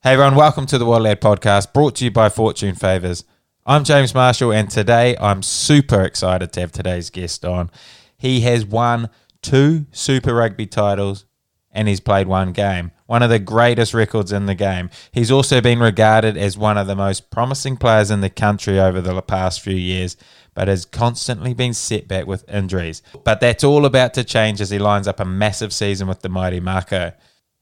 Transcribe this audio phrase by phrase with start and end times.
[0.00, 3.24] Hey everyone, welcome to the World Lad podcast brought to you by Fortune Favors.
[3.66, 7.68] I'm James Marshall and today I'm super excited to have today's guest on.
[8.16, 9.10] He has won
[9.42, 11.24] two Super Rugby titles
[11.72, 14.88] and he's played one game, one of the greatest records in the game.
[15.10, 19.00] He's also been regarded as one of the most promising players in the country over
[19.00, 20.16] the past few years,
[20.54, 23.02] but has constantly been set back with injuries.
[23.24, 26.28] But that's all about to change as he lines up a massive season with the
[26.28, 27.14] mighty Mako.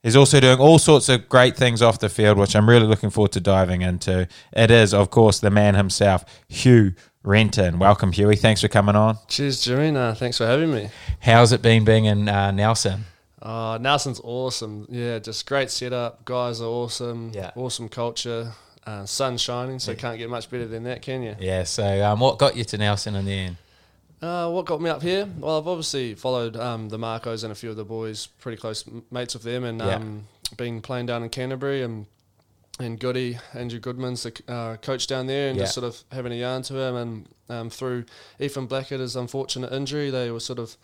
[0.07, 3.09] He's also doing all sorts of great things off the field, which I'm really looking
[3.09, 4.29] forward to diving into.
[4.53, 7.77] It is, of course, the man himself, Hugh Renton.
[7.77, 8.37] Welcome, Hughie.
[8.37, 9.17] Thanks for coming on.
[9.27, 9.67] Cheers.
[9.67, 10.91] Uh, thanks for having me.
[11.19, 13.03] How's it been being in uh, Nelson?
[13.41, 14.87] Uh, Nelson's awesome.
[14.89, 16.23] Yeah, just great setup.
[16.23, 17.31] Guys are awesome.
[17.33, 17.51] Yeah.
[17.57, 18.53] Awesome culture.
[18.85, 21.35] Uh, sun shining, so can't get much better than that, can you?
[21.37, 23.57] Yeah, so um, what got you to Nelson in the end?
[24.21, 25.27] Uh, what got me up here?
[25.37, 28.87] Well, I've obviously followed um, the Makos and a few of the boys, pretty close
[28.87, 29.95] m- mates of them, and Yeah.
[29.95, 30.27] um,
[30.57, 32.05] been playing down in Canterbury and
[32.79, 35.63] and Goody Andrew Goodman's the uh, coach down there, and Yeah.
[35.63, 36.95] just sort of having a yarn to him.
[36.95, 38.05] And um, through
[38.39, 40.77] Ethan Blackadder, his unfortunate injury, they were sort of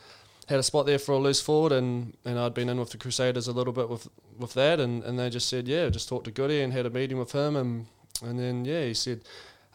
[0.48, 2.98] had a spot there for a loose forward, and, and I'd been in with the
[2.98, 4.08] Crusaders a little bit with
[4.40, 6.90] with that, and, and they just said, yeah, just talked to Goody and had a
[6.90, 7.86] meeting with him, and
[8.24, 9.22] and then yeah, he said.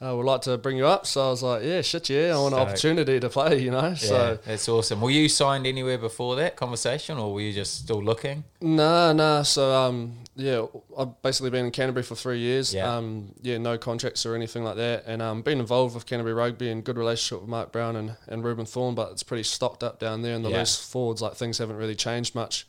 [0.00, 2.40] I would like to bring you up, so I was like, "Yeah, shit, yeah, I
[2.40, 3.88] want an opportunity to play," you know.
[3.88, 5.00] Yeah, So that's awesome.
[5.00, 8.44] Were you signed anywhere before that conversation, or were you just still looking?
[8.60, 9.42] Nah, nah.
[9.42, 12.72] So um, yeah, I've basically been in Canterbury for three years.
[12.72, 12.94] Yeah.
[12.96, 16.70] Um, yeah, no contracts or anything like that, and um, been involved with Canterbury Rugby
[16.70, 19.98] and good relationship with Mark Brown and, and Reuben Thorne, but it's pretty stocked up
[19.98, 20.58] down there in the Yeah.
[20.60, 21.20] loose forwards.
[21.22, 22.66] Like things haven't really changed much.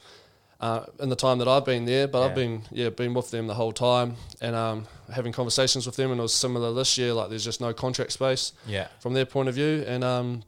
[0.61, 2.25] Uh, in the time that I've been there, but Yeah.
[2.25, 6.11] I've been yeah been with them the whole time and um, having conversations with them,
[6.11, 7.13] and it was similar this year.
[7.13, 9.85] Like there's just no contract space Yeah, from their point of view.
[9.87, 10.43] And um,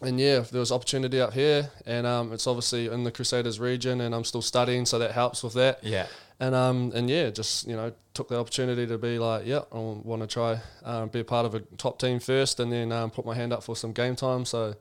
[0.00, 4.00] and yeah, there was opportunity up here, and um, it's obviously in the Crusaders region,
[4.00, 5.84] and I'm still studying, so that helps with that.
[5.84, 6.06] yeah.
[6.40, 9.76] And um, and yeah, just you know, took the opportunity to be like, yeah, I
[9.78, 13.10] want to try um, be a part of a top team first, and then um,
[13.10, 14.44] put my hand up for some game time.
[14.46, 14.74] So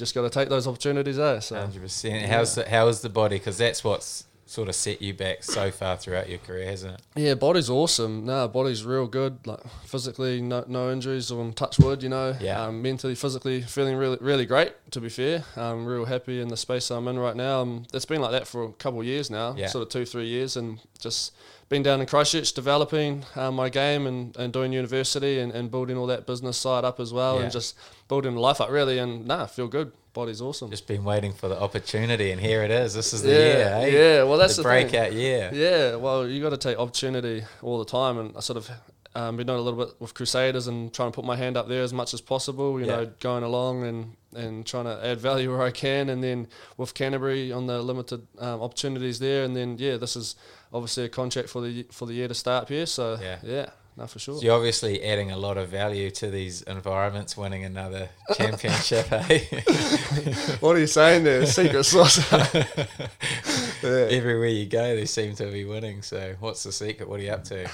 [0.00, 1.40] just got to take those opportunities, there.
[1.40, 2.26] So Hundred percent.
[2.26, 3.36] How's the, how is the body?
[3.38, 7.00] Because that's what's sort of set you back so far throughout your career, hasn't it?
[7.14, 8.26] Yeah, body's awesome.
[8.26, 9.46] No, body's real good.
[9.46, 12.02] Like physically, no no injuries on touch wood.
[12.02, 12.64] You know, Yeah.
[12.64, 14.72] Um, mentally, physically, feeling really really great.
[14.90, 17.60] To be fair, I'm real happy in the space I'm in right now.
[17.60, 19.68] Um, it's been like that for a couple of years now, Yeah.
[19.68, 21.32] sort of two three years, and just
[21.70, 25.96] been down in Christchurch developing um, my game and, and doing university and, and building
[25.96, 27.44] all that business side up as well, Yeah.
[27.44, 28.98] and just building life up really.
[28.98, 29.92] And nah, feel good.
[30.12, 30.68] Body's awesome.
[30.70, 32.92] Just been waiting for the opportunity, and here it is.
[32.94, 33.86] This is the Yeah, year, eh?
[33.86, 34.88] yeah, well, that's the, the thing.
[34.90, 35.50] breakout year.
[35.54, 38.68] Yeah, well, you got to take opportunity all the time, and I sort of
[39.14, 41.68] um, been doing a little bit with Crusaders and trying to put my hand up
[41.68, 42.80] there as much as possible.
[42.80, 42.96] You Yeah.
[42.96, 46.46] know, going along and and trying to add value where I can, and then
[46.76, 50.36] with Canterbury on the limited um, opportunities there, and then yeah, this is
[50.72, 52.86] obviously a contract for the for the year to start here.
[52.86, 53.38] So Yeah.
[53.42, 54.36] yeah, no, for sure.
[54.36, 59.40] So you're obviously adding a lot of value to these environments, winning another championship, eh?
[60.60, 61.44] What are you saying there?
[61.46, 62.18] Secret sauce.
[62.32, 63.88] yeah.
[64.10, 66.02] Everywhere you go, they seem to be winning.
[66.02, 67.08] So, what's the secret?
[67.08, 67.68] What are you up to?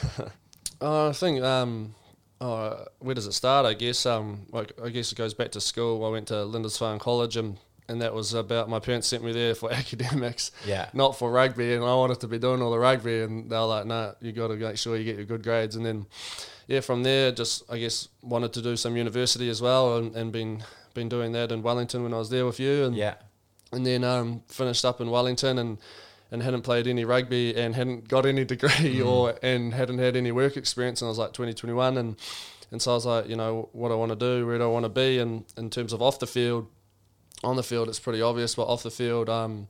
[0.81, 1.95] Uh, I think um,
[2.41, 3.67] uh, where does it start?
[3.67, 6.05] I guess um, I guess it goes back to school.
[6.05, 7.59] I went to Lindisfarne College, and
[7.89, 11.75] and that was about my parents sent me there for academics, Yeah, not for rugby.
[11.75, 14.33] And I wanted to be doing all the rugby, and they were like, "No, you
[14.33, 16.07] got to make sure you get your good grades." And then,
[16.67, 20.33] yeah, from there, just I guess wanted to do some university as well, and, and
[20.33, 20.63] been
[20.95, 23.15] been doing that in Wellington when I was there with you, and yeah,
[23.73, 25.79] and then um, finished up in Wellington and
[26.31, 30.33] and hadn't played any rugby and hadn't got any degree or and hadn't had any
[30.33, 32.17] work experience and I was like 2021 and
[32.73, 34.67] and so I was like you know what I want to do where do I
[34.67, 35.19] want to be?
[35.19, 36.67] And in terms of off the field
[37.45, 39.69] on the field it's pretty obvious but off the field um,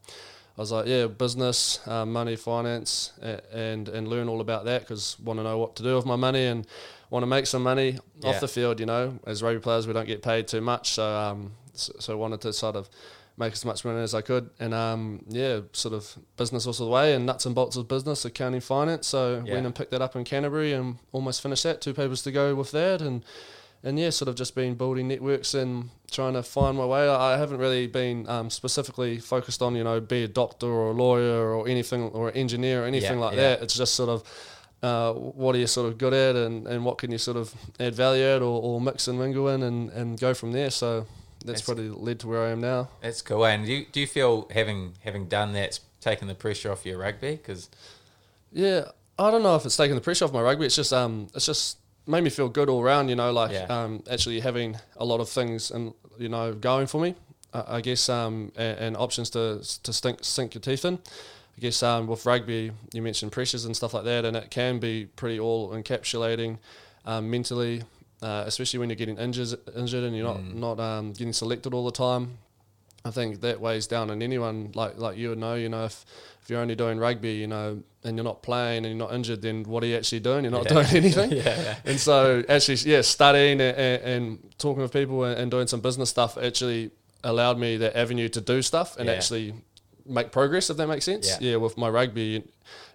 [0.56, 4.81] I was like yeah business um, money finance a- and and learn all about that
[4.83, 6.66] because want to know what to do with my money and
[7.11, 8.31] want to make some money Yeah.
[8.31, 9.19] off the field you know.
[9.27, 12.53] As rugby players we don't get paid too much so um, so, so wanted to
[12.55, 12.89] sort of
[13.38, 16.86] make as much money as I could, and um, yeah, sort of business all the
[16.86, 19.06] way, and nuts and bolts of business, accounting, finance.
[19.08, 19.54] So Yeah.
[19.54, 21.80] went and picked that up in Canterbury, and almost finished that.
[21.80, 23.22] Two papers to go with that, and
[23.83, 27.09] and yeah, sort of just been building networks and trying to find my way.
[27.09, 30.89] I I haven't really been um, specifically focused on you know be a doctor or
[30.91, 33.42] a lawyer or anything or an engineer or anything Yeah, like yeah.
[33.42, 33.62] that.
[33.62, 34.22] It's just sort of.
[34.82, 37.53] Uh, what are you sort of good at and, and what can you sort of
[37.80, 41.06] add value at or, or mix and mingle in and, and go from there so
[41.47, 42.89] that's, That's- probably led to where I am now.
[43.01, 43.45] that's cool.
[43.47, 46.98] And do you, do you feel having having done that's taken the pressure off your
[46.98, 47.33] rugby?
[47.37, 47.69] Because
[48.53, 48.87] Yeah,
[49.19, 50.66] I don't know if it's taken the pressure off my rugby.
[50.66, 53.09] It's just um, it's just made me feel good all round.
[53.10, 53.65] You know, like Yeah.
[53.69, 57.15] um, actually having a lot of things and you know going for me.
[57.54, 60.99] I, I guess um, and, and options to to sink sink your teeth in.
[61.57, 64.78] I guess um, with rugby, you mentioned pressures and stuff like that, and it can
[64.78, 66.59] be pretty all encapsulating
[67.07, 67.83] um, mentally,
[68.22, 70.54] uh, especially when you're getting injured, injured and you're not Mm.
[70.54, 72.39] not um, getting selected all the time.
[73.04, 75.54] I think that weighs down on anyone like like you would know.
[75.54, 76.04] You know, if
[76.42, 79.42] if you're only doing rugby, you know, and you're not playing and you're not injured,
[79.42, 80.45] then what are you actually doing?
[80.45, 80.72] You're not Yeah.
[80.74, 81.30] doing anything.
[81.33, 81.77] yeah, yeah.
[81.84, 85.80] And so actually, yeah, studying and, and, and talking with people and, and doing some
[85.80, 86.91] business stuff actually
[87.24, 89.15] allowed me that avenue to do stuff and Yeah.
[89.15, 89.54] actually
[90.08, 90.70] make progress.
[90.70, 91.28] If that makes sense.
[91.41, 91.50] Yeah.
[91.50, 91.56] Yeah.
[91.56, 92.44] with my rugby,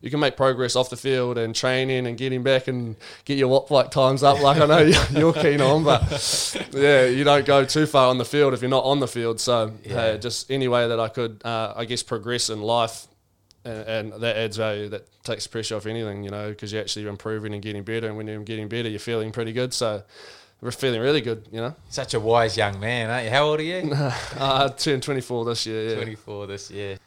[0.02, 3.48] you, can make progress off the field and training and getting back and get your
[3.48, 5.84] wop like times up, like I know you- you're keen on.
[5.84, 9.08] But yeah, you don't go too far on the field if you're not on the
[9.08, 9.40] field.
[9.40, 9.94] So Yeah.
[10.14, 13.08] hey, just any way that I could, uh, I guess, progress in life
[13.64, 14.90] and, and that adds value.
[14.90, 18.08] That takes pressure off anything, you know, because you're actually improving and getting better.
[18.08, 19.74] And when you're getting better, you're feeling pretty good.
[19.74, 20.04] So
[20.62, 21.76] we're feeling really good, you know.
[21.90, 23.32] Such a wise young man, aren't you?
[23.32, 23.92] How old are you?
[24.38, 25.90] uh, turned 24 this year.
[25.90, 25.96] Yeah.
[25.96, 26.98] 24 this year.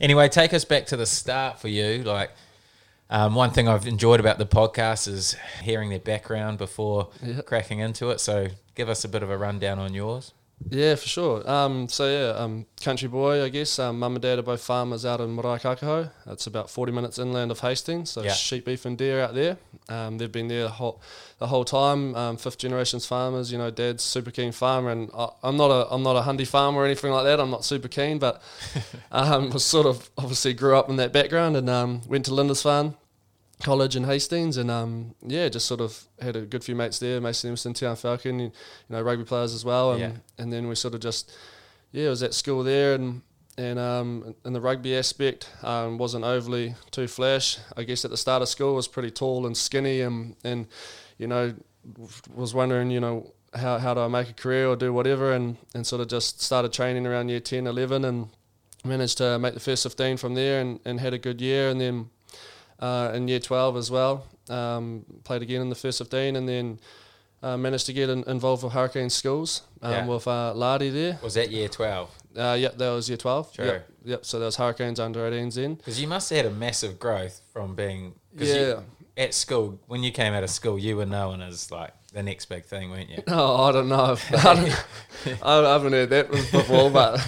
[0.00, 2.02] Anyway, take us back to the start for you.
[2.02, 2.30] Like,
[3.10, 7.42] um, one thing I've enjoyed about the podcast is hearing their background before Yeah.
[7.42, 8.18] cracking into it.
[8.20, 10.32] So, give us a bit of a rundown on yours.
[10.70, 11.50] Yeah, for sure.
[11.50, 13.78] Um, so yeah, um, country boy, I guess.
[13.78, 16.10] Um, Mum and dad are both farmers out in Marae.
[16.26, 18.10] It's about 40 minutes inland of Hastings.
[18.10, 18.32] So Yeah.
[18.32, 19.58] sheep, beef, and deer out there.
[19.88, 21.02] Um, they've been there the whole,
[21.38, 22.14] the whole time.
[22.14, 23.50] Um, fifth generations farmers.
[23.52, 26.46] You know, dad's super keen farmer, and I, I'm not a I'm not a hundy
[26.46, 27.40] farmer or anything like that.
[27.40, 28.42] I'm not super keen, but
[29.12, 32.94] um, was sort of obviously grew up in that background and um, went to Lindisfarne
[33.62, 37.20] College in Hastings, and um, yeah, just sort of had a good few mates there.
[37.20, 38.52] Mason Emerson, Tiaan Falcon, you
[38.88, 40.12] know, rugby players as well, and Yeah.
[40.38, 41.32] and then we sort of just
[41.92, 43.22] yeah, was at school there, and
[43.58, 47.58] and um, in the rugby aspect, um, wasn't overly too flash.
[47.76, 50.66] I guess at the start of school was pretty tall and skinny, and and
[51.18, 51.54] you know
[52.34, 55.56] was wondering you know how how do I make a career or do whatever, and
[55.74, 58.28] and sort of just started training around year 10, 11, and
[58.84, 61.80] managed to make the first 15 from there, and, and had a good year, and
[61.80, 62.08] then
[62.82, 64.26] uh, in year 12 as well.
[64.50, 66.80] Um, played again in the first 15 and then
[67.42, 70.06] uh, managed to get in, involved with Hurricane Schools um, Yeah.
[70.06, 71.18] with uh, Lardy there.
[71.22, 72.10] Was that year 12?
[72.36, 73.54] Uh, yep, that was year 12.
[73.54, 73.64] Sure.
[73.66, 75.74] Yep, yep, so there was Hurricanes under 18s then.
[75.76, 78.14] Because you must have had a massive growth from being.
[78.36, 78.80] 'cause you- Yeah.
[79.24, 82.46] at school, when you came out of school, you were known as like the next
[82.46, 83.22] big thing, weren't you?
[83.28, 84.16] Oh, I don't know.
[84.30, 87.20] I, don't, I haven't heard that before, but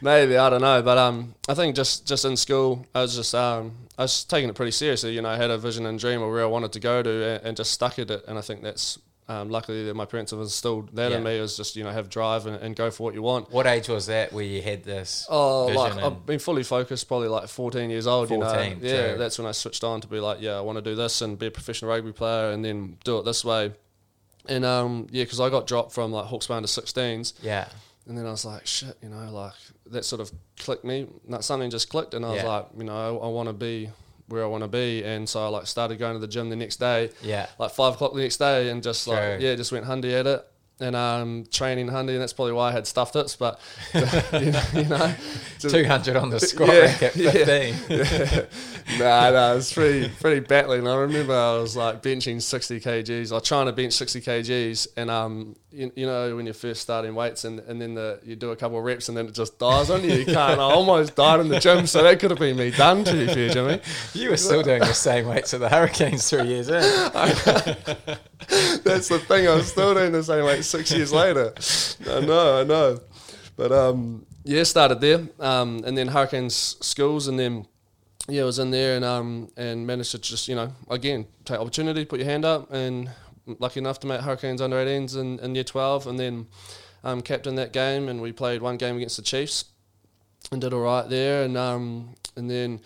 [0.00, 0.82] maybe I don't know.
[0.82, 4.48] But um, I think just just in school, I was just um, I was taking
[4.48, 5.12] it pretty seriously.
[5.12, 7.10] You know, I had a vision and dream of where I wanted to go to,
[7.24, 8.24] and, and just stuck at it.
[8.28, 8.96] And I think that's
[9.26, 11.24] um, luckily that my parents have instilled that in Yeah.
[11.24, 11.36] me.
[11.36, 13.50] Is just you know have drive and, and go for what you want.
[13.50, 15.26] What age was that where you had this?
[15.28, 18.30] Oh, like I've been fully focused, probably like 14 years old.
[18.30, 20.60] you 14, know, yeah, so- that's when I switched on to be like, yeah, I
[20.60, 23.44] want to do this and be a professional rugby player, and then do it this
[23.44, 23.72] way.
[24.48, 27.68] And um, yeah, because I got dropped from like Hawke's Bay to 16s, yeah.
[28.06, 29.52] and then I was like, shit, you know, like
[29.92, 31.06] that sort of clicked me.
[31.26, 32.48] Like, something just clicked, and I was Yeah.
[32.48, 33.90] like, you know, I, I want to be
[34.28, 36.56] where I want to be, and so I like started going to the gym the
[36.56, 37.46] next day, Yeah.
[37.58, 39.46] like five o'clock the next day, and just like True.
[39.48, 40.46] yeah, just went hundy at it.
[40.80, 43.36] And um, training hundy, and that's probably why I had stuffed it.
[43.36, 43.58] But
[43.94, 44.00] you
[44.52, 45.14] know, you know
[45.58, 47.30] just- 200 on the squat Yeah, rack at yeah.
[47.32, 48.98] 15.
[49.00, 50.86] nah, no, it was pretty pretty battling.
[50.86, 55.10] I remember I was like benching sixty kgs, or trying to bench sixty kgs, and
[55.10, 58.52] um, you, you know when you're first starting weights, and, and then the you do
[58.52, 60.12] a couple of reps, and then it just dies on you.
[60.12, 60.60] You can't.
[60.60, 63.02] I almost died in the gym, so that could have been me done.
[63.02, 63.80] To be fair, Jimmy.
[64.14, 68.16] You were still doing the same weights at the Hurricanes three years in.
[68.84, 69.48] That's the thing.
[69.48, 71.52] I'm still doing the same like six years later.
[72.08, 73.00] I know, I know.
[73.56, 77.66] But um, yeah, started there, um, and then Hurricanes schools, and then
[78.28, 81.58] yeah, I was in there and um and managed to just you know again take
[81.58, 83.10] opportunity, put your hand up, and
[83.58, 86.46] lucky enough to make Hurricanes under 18s in, in year 12, and then
[87.02, 89.64] um, captain that game, and we played one game against the Chiefs,
[90.52, 92.80] and did all right there, and um and then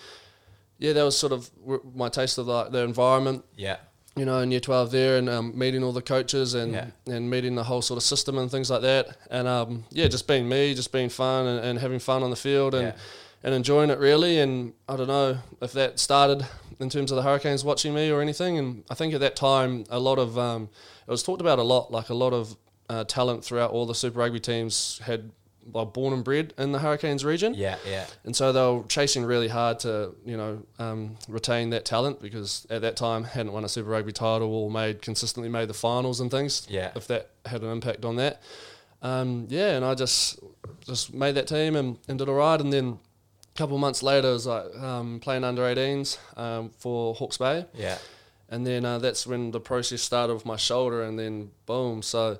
[0.78, 1.50] yeah, that was sort of
[1.94, 3.76] my taste of like the environment Yeah.
[4.16, 6.86] You know, in year 12 there and um, meeting all the coaches and, Yeah.
[7.06, 9.16] and meeting the whole sort of system and things like that.
[9.30, 12.36] And um, yeah, just being me, just being fun and, and having fun on the
[12.36, 12.92] field and, Yeah.
[13.42, 14.38] and enjoying it really.
[14.38, 16.46] And I don't know if that started
[16.78, 18.58] in terms of the Hurricanes watching me or anything.
[18.58, 20.68] And I think at that time, a lot of, um,
[21.06, 22.56] it was talked about a lot, like a lot of
[22.90, 25.30] uh, talent throughout all the Super Rugby teams had
[25.70, 27.54] were born and bred in the Hurricanes region.
[27.54, 27.76] Yeah.
[27.86, 28.06] Yeah.
[28.24, 32.66] And so they were chasing really hard to, you know, um, retain that talent because
[32.70, 36.20] at that time hadn't won a Super Rugby title or made consistently made the finals
[36.20, 36.66] and things.
[36.68, 36.92] Yeah.
[36.96, 38.42] If that had an impact on that,
[39.02, 39.76] um, yeah.
[39.76, 40.38] And I just
[40.84, 42.60] just made that team and, and did all right.
[42.60, 42.98] And then
[43.54, 47.38] a couple of months later, I was like um, playing under 18s um, for Hawke's
[47.38, 47.66] Bay.
[47.74, 47.98] Yeah.
[48.48, 52.02] And then uh, that's when the process started with my shoulder, and then boom.
[52.02, 52.38] So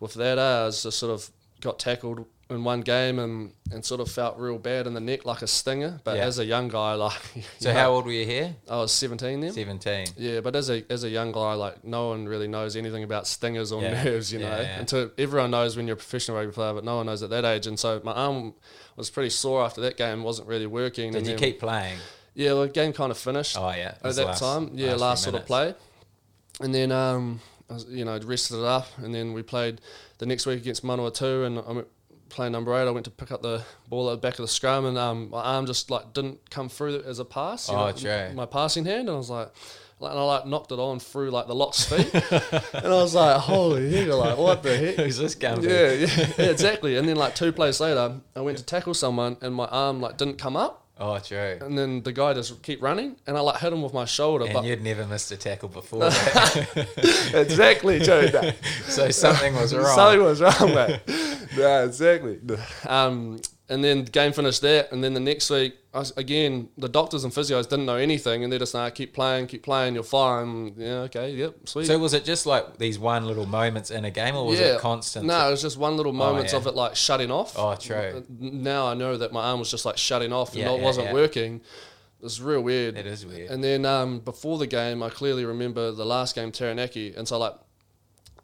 [0.00, 1.30] with that, uh, I was just sort of
[1.60, 5.24] got tackled in one game and, and sort of felt real bad in the neck
[5.24, 6.00] like a stinger.
[6.04, 6.24] But Yeah.
[6.26, 7.20] as a young guy, like
[7.58, 8.54] So how old were you here?
[8.68, 9.52] I was 17 then.
[9.52, 10.06] Seventeen.
[10.16, 13.26] Yeah, but as a as a young guy, like no one really knows anything about
[13.26, 14.04] stingers or Yeah.
[14.04, 14.68] nerves, you Yeah, know.
[14.80, 17.44] Until everyone knows when you're a professional rugby player, but no one knows at that
[17.44, 17.66] age.
[17.66, 18.54] And so my arm
[18.96, 21.12] was pretty sore after that game, wasn't really working.
[21.12, 21.98] Did and you then- keep playing?
[22.34, 23.94] Yeah, well, the game kind of finished Oh yeah.
[24.02, 24.70] at that last- time.
[24.74, 25.74] Yeah, few last, sort of play,
[26.60, 29.80] and then um, I was, you know rested it up, and then we played
[30.18, 31.84] the next week against Manawatu, and I
[32.34, 32.86] playing number eight.
[32.86, 35.30] I went to pick up the ball at the back of the scrum, and um,
[35.30, 37.68] my arm just like didn't come through as a pass.
[37.68, 38.32] you Oh, know.
[38.34, 39.50] My passing hand, and I was like.
[40.00, 42.12] Like, and I like knocked it on through like the lock's feet,
[42.74, 44.96] and I was like, "Holy heck!" Like, what the heck?
[44.96, 45.62] Who's this to?
[45.62, 46.96] Yeah, yeah, yeah, exactly.
[46.96, 50.16] And then like two plays later, I went to tackle someone, and my arm like
[50.16, 51.58] didn't come up, Oh, true.
[51.60, 54.46] and then the guy just keep running, and I like hit him with my shoulder.
[54.46, 56.06] And but you'd never missed a tackle before
[57.34, 58.30] exactly, Joe.
[58.88, 59.94] So something was wrong.
[59.94, 61.00] Something was wrong, mate.
[61.56, 62.40] no, exactly.
[62.86, 66.88] Um, and then the game finished there, and then the next week, I again, the
[66.88, 70.02] doctors and physios didn't know anything, and they're just like, keep playing, keep playing, you're
[70.02, 70.74] fine.
[70.76, 71.86] Yeah, okay, yep, sweet.
[71.86, 74.74] So was it just like these one little moments in a game, or was yeah,
[74.74, 75.26] it constant?
[75.26, 76.58] No, it was just one little moments yeah.
[76.58, 77.54] of it like shutting off.
[77.56, 78.24] Oh, true.
[78.28, 81.06] Now I know that my arm was just like shutting off and it yeah, wasn't
[81.08, 81.12] yeah.
[81.14, 81.56] working.
[81.56, 82.96] It was real weird.
[82.96, 83.50] It is weird.
[83.50, 87.38] And then um, before the game, I clearly remember the last game, Taranaki, and so
[87.38, 87.54] like,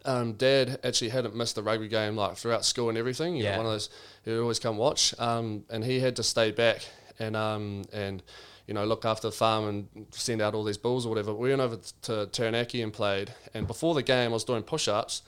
[0.04, 3.36] um, Dad actually hadn't missed the rugby game like throughout school and everything.
[3.36, 3.52] You Yeah.
[3.52, 3.90] know, one of those
[4.24, 5.14] who always come watch.
[5.18, 6.86] Um, and he had to stay back
[7.20, 8.22] and um, and
[8.66, 11.32] you know look after the farm and send out all these bulls or whatever.
[11.32, 13.32] We went over to Taranaki and played.
[13.54, 15.22] And before the game, I was doing push-ups.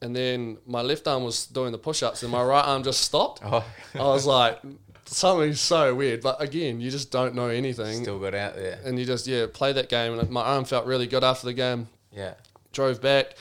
[0.00, 3.40] And then my left arm was doing the push-ups, and my right arm just stopped.
[3.44, 3.64] oh,
[3.94, 4.60] I was like,
[5.06, 6.20] something's so weird.
[6.22, 8.78] But again, you just don't know anything still got out there.
[8.84, 11.52] and you just yeah play that game and my arm felt really good after the
[11.54, 12.34] game Yeah.
[12.72, 13.34] drove back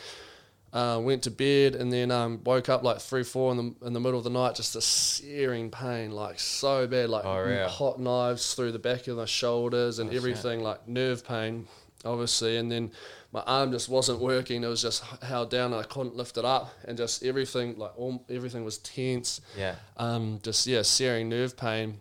[0.73, 3.93] uh, went to bed and then um, woke up like three four in the in
[3.93, 7.69] the middle of the night just a searing pain like so bad like Oh, really?
[7.69, 10.17] hot knives through the back of my shoulders and Oh, shit.
[10.17, 11.67] everything like nerve pain
[12.05, 12.91] obviously and then
[13.31, 16.45] my arm just wasn't working it was just held down and I couldn't lift it
[16.45, 19.75] up and just everything like all, everything was tense Yeah.
[19.97, 21.99] um, just yeah, searing nerve pain.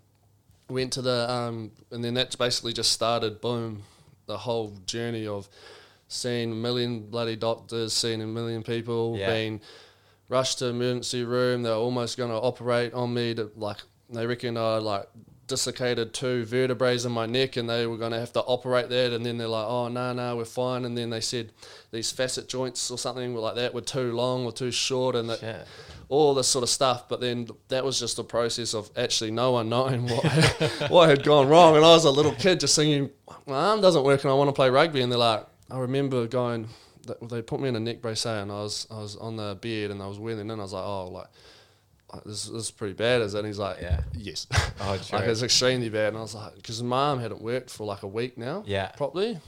[0.69, 3.41] Went to the um, and then that's basically just started.
[3.41, 3.85] Boom,
[4.27, 5.49] the whole journey of
[6.09, 9.33] seeing a million bloody doctors, seen a million people, Yeah.
[9.33, 9.61] being
[10.29, 11.63] rushed to emergency room.
[11.63, 13.35] They're almost going to operate on me.
[13.35, 13.79] To like
[14.11, 15.09] they reckon I like
[15.49, 19.13] dislocated two vertebrae in my neck, and they were going to have to operate that.
[19.13, 20.85] And then they're like, oh no no, we're fine.
[20.85, 21.53] And then they said
[21.93, 25.31] these facet joints or something were like that were too long or too short, and
[25.31, 25.67] that Shit.
[26.09, 27.09] all this sort of stuff.
[27.09, 30.25] But then that was just a process of actually no one knowing what
[30.89, 31.77] what had gone wrong.
[31.77, 33.11] And I was a little kid just thinking,
[33.47, 35.01] my arm doesn't work and I want to play rugby.
[35.01, 36.69] And they're like, I remember going,
[37.23, 39.91] they put me in a neck brace and I was I was on the bed
[39.91, 40.59] and I was wheeling in.
[40.59, 41.27] I was like, oh, like.
[42.25, 43.39] This, this is pretty bad, is it?
[43.41, 44.01] And he's like, Yeah.
[44.17, 44.47] yes.
[44.81, 45.19] Oh, true.
[45.19, 46.09] like, it's extremely bad.
[46.11, 48.87] And I was like, because my arm hadn't worked for like a week now Yeah.
[48.93, 49.39] properly,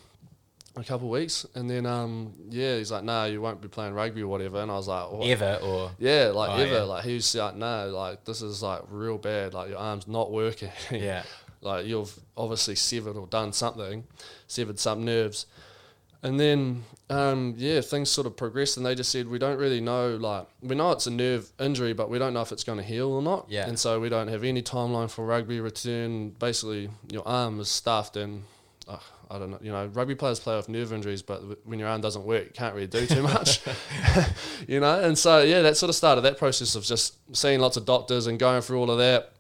[0.77, 1.47] a couple of weeks.
[1.55, 4.61] And then, um, yeah, he's like, no, you won't be playing rugby or whatever.
[4.61, 5.27] And I was like, what?
[5.29, 6.75] Ever or Yeah, like Oh, ever.
[6.75, 6.83] yeah.
[6.83, 9.55] Like he was like, no, like this is like real bad.
[9.55, 10.73] Like your arm's not working.
[10.91, 11.23] yeah.
[11.63, 14.05] like you've obviously severed or done something,
[14.49, 15.47] severed some nerves.
[16.23, 19.81] And then, um, yeah, things sort of progressed, and they just said we don't really
[19.81, 20.17] know.
[20.17, 22.85] Like we know it's a nerve injury, but we don't know if it's going to
[22.85, 23.47] heal or not.
[23.49, 23.69] Yeah.
[23.69, 26.31] And so we don't have any timeline for rugby return.
[26.31, 28.43] Basically, your arm is stuffed, and
[29.31, 29.59] I don't know.
[29.61, 32.51] You know, rugby players play off nerve injuries, but when your arm doesn't work, you
[32.53, 33.61] can't really do too much.
[34.69, 37.77] you know, and so yeah, that sort of started that process of just seeing lots
[37.77, 39.33] of doctors and going through all of that.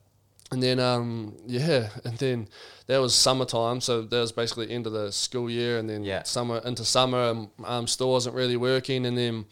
[0.50, 2.48] And then, um, yeah, and then
[2.88, 6.24] that was summertime, so that was basically end of the school year, and then Yeah.
[6.24, 9.46] summer into summer, and my arm still wasn't really working, and then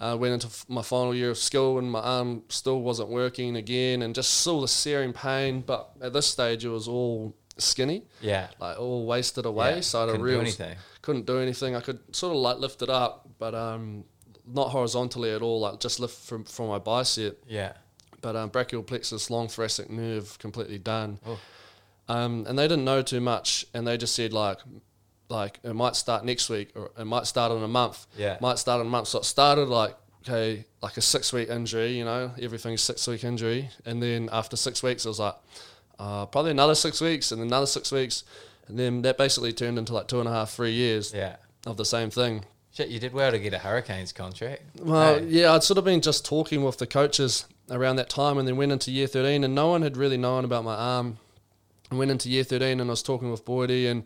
[0.00, 3.54] uh, went into f- my final year of school, and my arm still wasn't working
[3.56, 5.60] again, and just saw the searing pain.
[5.60, 8.48] But at this stage, it was all skinny, Yeah.
[8.58, 9.76] like all wasted away.
[9.76, 10.76] Yeah, So I had couldn't do real anything.
[11.02, 11.76] couldn't do anything.
[11.76, 14.02] I could sort of like lift it up, but um,
[14.44, 15.60] not horizontally at all.
[15.60, 17.74] Like just lift from from my bicep Yeah.
[18.20, 21.20] but um, brachial plexus, long thoracic nerve, completely done.
[21.24, 21.38] Oh.
[22.08, 24.58] Um, and they didn't know too much, and they just said like,
[25.28, 28.06] like it might start next week, or it might start in a month.
[28.18, 28.36] Yeah.
[28.40, 29.08] Might start in a month.
[29.08, 29.96] So it started like
[30.28, 31.92] okay, like a six week injury.
[31.98, 35.36] You know, everything's six week injury, and then after six weeks, it was like
[35.98, 38.24] uh, probably another six weeks, and another six weeks,
[38.68, 41.36] and then that basically turned into like two and a half, three years Yeah.
[41.66, 42.44] of the same thing.
[42.74, 44.62] Shit, you did well to get a Hurricanes contract.
[44.80, 45.26] Well, Hey.
[45.26, 48.56] yeah, I'd sort of been just talking with the coaches around that time, and then
[48.56, 51.18] went into year thirteen, and no one had really known about my arm.
[51.92, 54.04] I went into year thirteen, and I was talking with Boydie and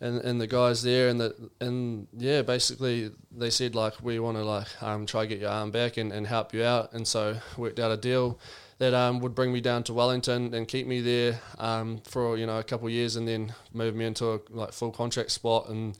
[0.00, 4.36] and, and the guys there, and the and yeah, basically they said like we want
[4.36, 7.06] to like um, try to get your arm back and, and help you out, and
[7.06, 8.38] so worked out a deal
[8.78, 12.46] that um, would bring me down to Wellington and keep me there um, for you
[12.46, 15.68] know a couple of years, and then move me into a like full contract spot
[15.68, 15.96] and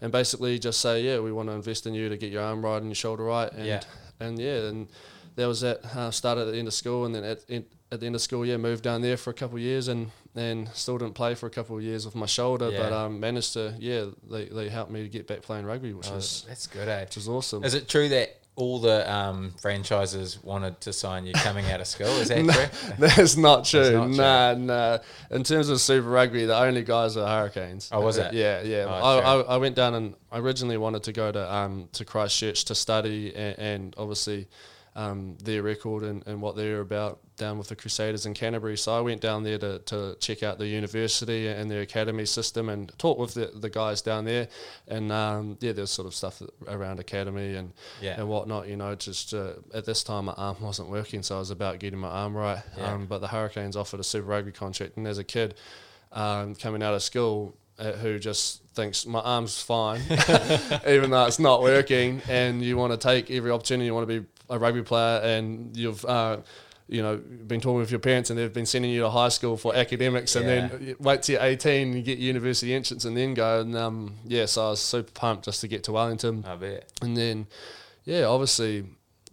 [0.00, 2.64] and basically just say, yeah, we want to invest in you to get your arm
[2.64, 3.80] right and your shoulder right, and Yeah.
[4.20, 4.88] and yeah, and
[5.36, 5.84] that was that.
[5.96, 7.40] Uh, started at the end of school, and then at
[7.92, 10.10] at the end of school, yeah, moved down there for a couple of years, and
[10.36, 13.52] and still didn't play for a couple of years with my shoulder, but um, managed
[13.54, 16.66] to yeah, they, they helped me to get back playing rugby, which Oh, was that's
[16.66, 17.00] good, eh?
[17.04, 17.62] which was awesome.
[17.64, 21.86] Is it true that all the um, franchises wanted to sign you coming out of
[21.88, 22.06] school?
[22.06, 22.92] Is that correct?
[23.00, 23.92] That's not true.
[23.92, 24.16] not true.
[24.16, 24.98] nah, nah.
[25.32, 27.88] In terms of Super Rugby, the only guys are Hurricanes.
[27.90, 28.32] Oh, was it?
[28.32, 28.86] Yeah, yeah.
[28.88, 29.18] Oh, I.
[29.20, 32.74] I, I went down and I originally wanted to go to um to Christchurch to
[32.76, 34.46] study and, and obviously
[34.96, 38.76] um, their record and, and what they're about down with the Crusaders in Canterbury.
[38.76, 42.68] So I went down there to, to check out the university and their academy system
[42.68, 44.46] and talk with the, the guys down there.
[44.86, 48.20] And um, yeah, there's sort of stuff around academy and Yeah.
[48.20, 48.68] and whatnot.
[48.68, 51.80] You know, just uh, at this time my arm wasn't working, so I was about
[51.80, 52.62] getting my arm right.
[52.78, 52.92] Yeah.
[52.92, 55.54] Um, but the Hurricanes offered a Super Rugby contract, and as a kid
[56.12, 57.56] um, coming out of school.
[57.76, 60.00] Uh, who just thinks my arm's fine,
[60.88, 63.86] even though it's not working, and you want to take every opportunity.
[63.86, 66.38] You want to be a rugby player, and you've uh,
[66.88, 69.56] you know been talking with your parents, and they've been sending you to high school
[69.56, 73.60] for academics, and then wait till you're 18, you get university entrance, and then go.
[73.60, 76.92] And um, yeah, so I was super pumped just to get to Wellington, I bet.
[77.02, 77.46] and then
[78.04, 78.84] yeah, obviously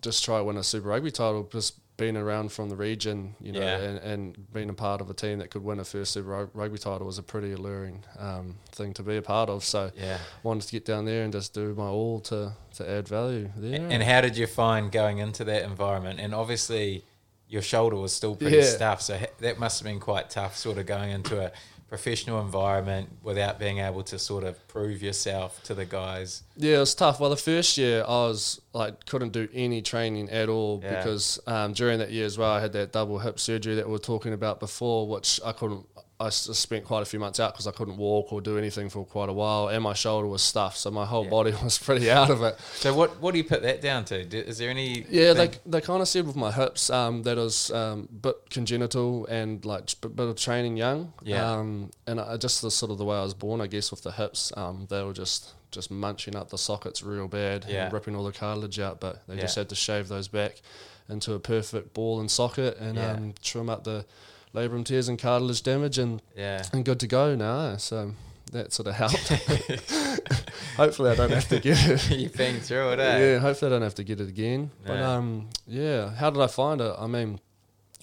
[0.02, 1.44] just try to win a Super Rugby title.
[1.52, 3.78] Just being around from the region, you know, Yeah.
[3.78, 6.50] and, and being a part of a team that could win a first Super Rug-
[6.56, 9.64] Rugby title was a pretty alluring um, thing to be a part of.
[9.64, 10.18] So Yeah.
[10.42, 13.86] wanted to get down there and just do my all to, to add value there.
[13.90, 16.20] And how did you find going into that environment?
[16.20, 17.04] And obviously,
[17.48, 18.64] your shoulder was still pretty Yeah.
[18.64, 21.52] stuffed, so that must have been quite tough, sort of going into a
[21.92, 26.44] professional environment without being able to sort of prove yourself to the guys.
[26.56, 27.20] Yeah, it was tough.
[27.20, 30.96] Well, the first year I was like couldn't do any training at all Yeah.
[30.96, 33.92] because um, during that year as well, I had that double hip surgery that we
[33.92, 35.86] were talking about before, which I couldn't.
[36.28, 39.04] I spent quite a few months out because I couldn't walk or do anything for
[39.06, 41.30] quite a while, and my shoulder was stuffed, so my whole Yeah.
[41.30, 42.60] body was pretty out of it.
[42.76, 44.16] So what what do you put that down to?
[44.20, 45.06] Is there any?
[45.10, 48.08] Yeah, thing- they, they kind of said with my hips um, that it was um,
[48.22, 51.14] bit congenital and like a bit of training young.
[51.24, 51.52] Yeah.
[51.52, 54.04] Um, and I, just the sort of the way I was born, I guess, with
[54.04, 57.86] the hips, um, they were just just munching up the sockets real bad Yeah.
[57.86, 59.00] and ripping all the cartilage out.
[59.00, 60.62] But they just had to shave those back
[61.10, 63.12] into a perfect ball and socket and Yeah.
[63.14, 64.06] um, trim up the
[64.54, 66.64] labrum tears and cartilage damage and, yeah.
[66.74, 67.78] and good to go now.
[67.78, 68.14] So
[68.52, 69.30] that sort of helped.
[70.78, 72.12] Hopefully, I don't have to get it.
[72.20, 73.20] You've been through it, eh?
[73.20, 74.72] Yeah, hopefully I don't have to get it again.
[74.86, 76.94] But um, yeah, how did I find it?
[76.98, 77.40] I mean,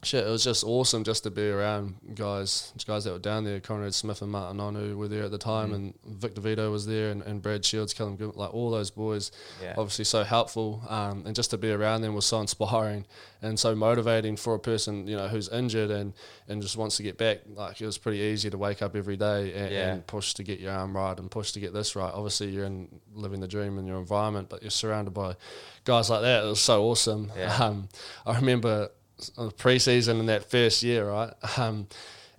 [0.04, 3.60] shit, it was just awesome just to be around guys, guys that were down there.
[3.60, 5.74] Conrad Smith and Ma'a Nonu were there at the time, Mm.
[5.74, 9.32] and Victor Vito was there, and, and Brad Shields, Callum Gibbins, like all those boys,
[9.62, 9.74] Yeah.
[9.76, 10.82] obviously so helpful.
[10.88, 13.06] Um, and just to be around them was so inspiring
[13.42, 16.12] and so motivating for a person, you know, who's injured and,
[16.48, 17.38] and just wants to get back.
[17.52, 19.92] Like it was pretty easy to wake up every day and, Yeah.
[19.92, 22.12] and push to get your arm right and push to get this right.
[22.12, 25.36] Obviously, you're in living the dream in your environment, but you're surrounded by
[25.84, 26.44] guys like that.
[26.44, 27.30] It was so awesome.
[27.36, 27.56] Yeah.
[27.68, 27.88] Um,
[28.24, 31.32] I remember preseason in that first year, right?
[31.58, 31.86] Um,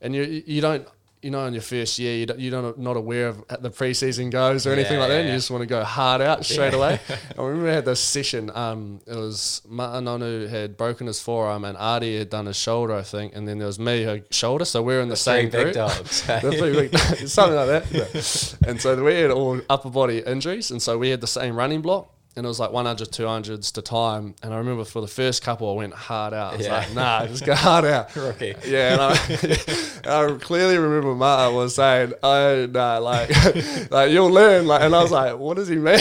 [0.02, 0.88] and you you don't.
[1.22, 3.70] You know, in your first year, you don't, you don't not aware of how the
[3.70, 5.26] preseason goes or anything Yeah, like that.
[5.26, 5.32] yeah.
[5.32, 6.78] You just want to go hard out straight Yeah.
[6.80, 7.00] away.
[7.38, 8.50] I remember we had this session.
[8.56, 12.94] Um, it was Ma'a Nonu had broken his forearm and Ardie had done his shoulder,
[12.94, 14.64] I think, and then there was me, her shoulder.
[14.64, 15.76] So we're in the, The same three big group.
[15.76, 16.22] dogs.
[16.26, 18.58] The three big- something like that.
[18.66, 21.82] And so we had all upper body injuries, and so we had the same running
[21.82, 22.14] block.
[22.36, 24.34] And it was like 100, 200s to time.
[24.42, 26.54] And I remember for the first couple, I went hard out.
[26.54, 26.78] I was Yeah.
[26.78, 28.16] like, nah, just go hard out.
[28.16, 28.56] Rookie.
[28.66, 33.30] Yeah, and I, I clearly remember Marta was saying, "Oh no, like,
[33.92, 36.00] like you'll learn." Like, and I was like, "What does he mean?"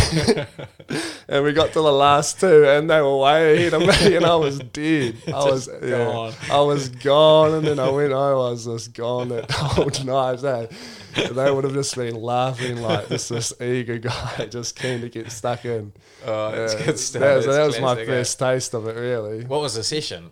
[1.29, 4.25] and we got to the last two, and they were way ahead of me, and
[4.25, 5.17] I was dead.
[5.29, 6.33] I was, yeah.
[6.53, 8.47] I was gone, and then I went home.
[8.47, 10.45] I was just gone that whole night.
[10.45, 10.67] eh?
[11.33, 15.31] They would have just been laughing like this this eager guy just keen to get
[15.31, 15.93] stuck in.
[16.25, 17.21] Oh, Yeah, good stuff.
[17.21, 18.05] That was, that was my eh?
[18.05, 19.45] first taste of it, really.
[19.45, 20.31] What was the session?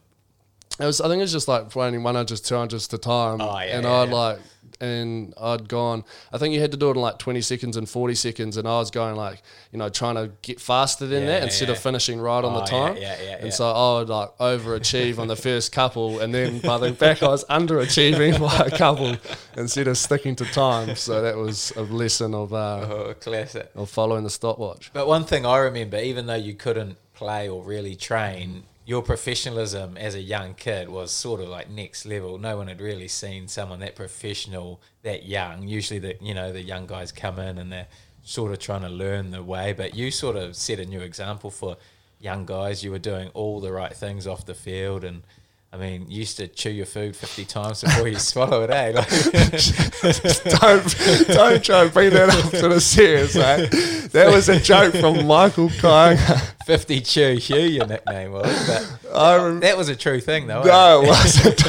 [0.79, 1.01] It was.
[1.01, 3.41] I think it was just like hundred, two hundreds to time.
[3.41, 4.15] Oh, yeah, and yeah, I'd yeah.
[4.15, 4.39] like,
[4.79, 6.05] and I'd gone.
[6.35, 8.69] I think you had to do it in like twenty seconds and forty seconds, and
[8.69, 9.41] I was going like,
[9.73, 12.67] you know, trying to get faster than that instead of finishing right on Oh, the
[12.67, 12.97] time.
[12.99, 16.77] yeah, yeah, And so I would like overachieve on the first couple, and then by
[16.77, 19.17] the back I was underachieving by a couple
[19.57, 20.95] instead of sticking to time.
[20.97, 23.71] So that was a lesson of uh, Oh, classic.
[23.75, 24.91] of following the stopwatch.
[24.93, 29.97] But one thing I remember, even though you couldn't play or really train, your professionalism
[29.97, 32.39] as a young kid was sort of like next level.
[32.39, 35.67] No one had really seen someone that professional that young.
[35.67, 37.89] Usually, the you know the young guys come in and they're
[38.23, 41.51] sort of trying to learn the way, but you sort of set a new example
[41.51, 41.77] for
[42.21, 42.85] young guys.
[42.85, 45.25] You were doing all the right things off the field, and
[45.73, 48.93] I mean, you used to chew your food 50 times before you swallow it, eh?
[48.95, 49.09] Like,
[50.61, 53.67] don't don't try and bring that up to the serious, eh?
[54.13, 56.53] That was a joke from Michael Kyanga.
[56.67, 58.67] 50 Chew Hugh, your nickname was.
[58.67, 60.63] But I that was a true thing, though.
[60.63, 61.61] No, it wasn't.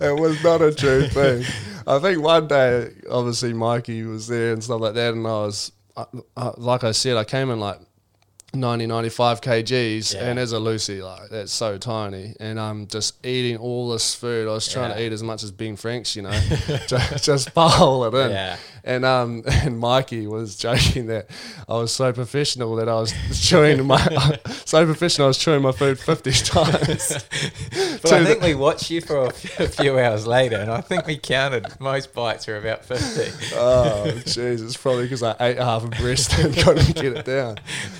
[0.00, 1.44] it was not a true thing.
[1.86, 5.72] I think one day, obviously, Mikey was there and stuff like that, and I was,
[5.96, 6.04] I,
[6.36, 7.78] I, like I said, I came in like
[8.60, 10.28] 90, 95 kgs, Yeah.
[10.28, 14.48] and as a loosie, like that's so tiny, and I'm just eating all this food.
[14.48, 16.30] I was trying to eat as much as Ben Franks, you know,
[16.86, 18.30] just, just bowl it in.
[18.30, 18.56] Yeah.
[18.84, 21.28] And um, and Mikey was joking that
[21.68, 23.98] I was so professional that I was chewing my
[24.64, 27.08] so professional I was chewing my food fifty times.
[28.02, 30.70] But I the- think we watched you for a few, a few hours later, and
[30.70, 33.54] I think we counted most bites were about 50.
[33.56, 37.56] Oh, jeez, it's probably because I ate half a breast and couldn't get it down.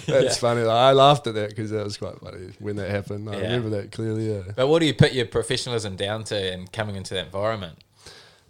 [0.06, 0.45] That's Yeah.
[0.48, 0.62] Funny.
[0.62, 3.28] Like, I laughed at that because that was quite funny when that happened.
[3.28, 3.42] I Yeah.
[3.42, 4.32] remember that clearly.
[4.32, 4.42] Yeah.
[4.54, 7.78] But what do you put your professionalism down to in coming into that environment?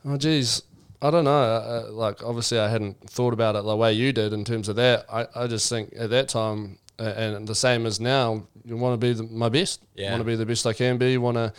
[0.05, 0.63] Oh, geez.
[1.03, 1.43] I don't know.
[1.43, 4.77] Uh, like, obviously, I hadn't thought about it the way you did in terms of
[4.77, 5.05] that.
[5.13, 8.95] I, I just think at that time, uh, and the same as now, you want
[8.99, 9.81] to be the, my best.
[9.95, 10.11] Yeah.
[10.13, 11.13] want to be the best I can be.
[11.13, 11.53] You Want to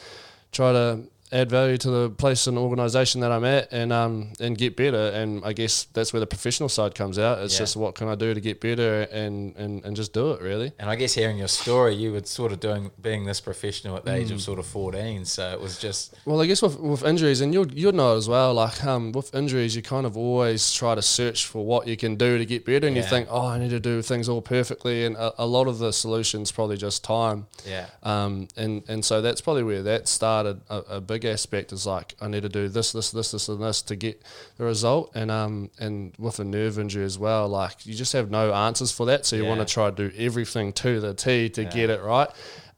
[0.51, 4.57] try to add value to the place and organisation that I'm at, and um and
[4.57, 5.09] get better.
[5.09, 7.39] And I guess that's where the professional side comes out.
[7.39, 7.59] It's Yeah.
[7.59, 10.71] just what can I do to get better, and and, and just do it really.
[10.79, 14.05] And I guess hearing your story, you were sort of doing being this professional at
[14.05, 14.15] the Mm.
[14.21, 15.25] age of sort of 14.
[15.25, 18.27] So it was just, Well, I guess with, with injuries, and you'd, you'd know as
[18.29, 21.97] well, like um, with injuries, you kind of always try to search for what you
[21.97, 24.41] can do to get better, and you think, oh, I need to do things all
[24.41, 27.47] perfectly, and a, a lot of the solutions probably just time.
[27.65, 27.87] yeah.
[28.03, 30.61] Um, and, and so that's probably where that started.
[30.69, 33.61] A, a big aspect is like, I need to do this, this, this, this, and
[33.61, 34.21] this to get
[34.57, 35.11] the result.
[35.15, 38.91] And um, and with a nerve injury as well, like you just have no answers
[38.91, 39.25] for that.
[39.25, 41.69] So you want to try to do everything to the T to Yeah.
[41.69, 42.29] get it right.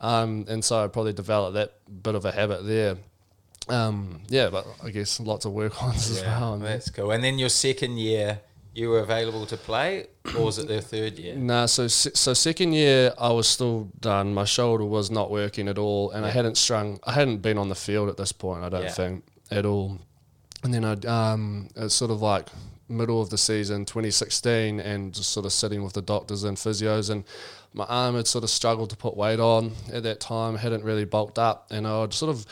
[0.02, 1.74] Um, and so I probably developed that
[2.04, 2.96] bit of a habit there.
[3.68, 6.58] Um, yeah, but I guess lots of work on as well.
[6.58, 7.12] that's cool.
[7.12, 8.40] And then your second year,
[8.74, 11.36] you were available to play, or was it their third year?
[11.36, 14.34] Nah, so so second year I was still done.
[14.34, 17.00] My shoulder was not working at all, and I hadn't strung.
[17.04, 18.64] I hadn't been on the field at this point.
[18.64, 18.92] I don't Yeah.
[18.92, 19.98] think at all.
[20.64, 22.48] And then I um, it's sort of like
[22.90, 27.10] middle of the season, 2016, and just sort of sitting with the doctors and physios,
[27.10, 27.24] and
[27.74, 30.56] my arm had sort of struggled to put weight on at that time.
[30.58, 32.46] Hadn't really bulked up, and I would sort of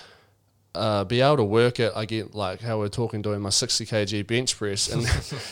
[0.77, 1.91] uh, be able to work it.
[1.95, 5.03] I get like how we're talking doing my 60 kg bench press, and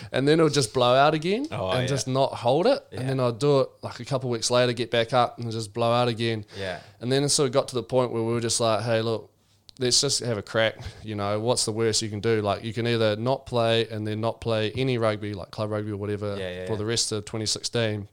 [0.12, 1.88] and then it'll just blow out again Oh, and yeah.
[1.88, 2.86] just not hold it.
[2.92, 3.00] Yeah.
[3.00, 5.74] And then I'd do it like a couple weeks later, get back up and just
[5.74, 6.46] blow out again.
[6.60, 6.80] Yeah.
[7.02, 9.02] And then it sort of got to the point where we were just like, hey,
[9.02, 9.32] look,
[9.80, 10.78] let's just have a crack.
[11.04, 12.42] You know, what's the worst you can do?
[12.42, 15.92] Like, you can either not play and then not play any rugby, like club rugby
[15.92, 16.78] or whatever, Yeah, yeah, for yeah.
[16.78, 18.08] the rest of 2016,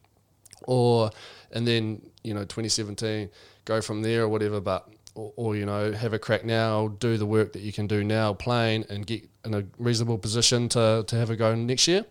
[0.66, 1.11] or
[1.53, 3.29] and then you know 2017
[3.64, 4.61] go from there or whatever.
[4.61, 7.87] But or, or you know have a crack now, do the work that you can
[7.87, 11.88] do now, playing and get in a reasonable position to to have a go next
[11.88, 12.05] year.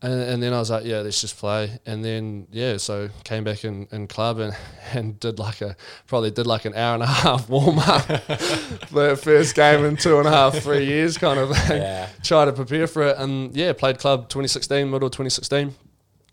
[0.00, 1.80] And, and then I was like, yeah, let's just play.
[1.84, 4.56] And then, yeah, so came back in, in club and,
[4.92, 5.76] and did like a,
[6.06, 10.18] probably did like an hour and a half warm up the first game in two
[10.18, 11.82] and a half, three years kind of thing.
[11.82, 12.08] Yeah.
[12.22, 13.16] Try to prepare for it.
[13.18, 15.74] And yeah, played club 2016, middle of 2016.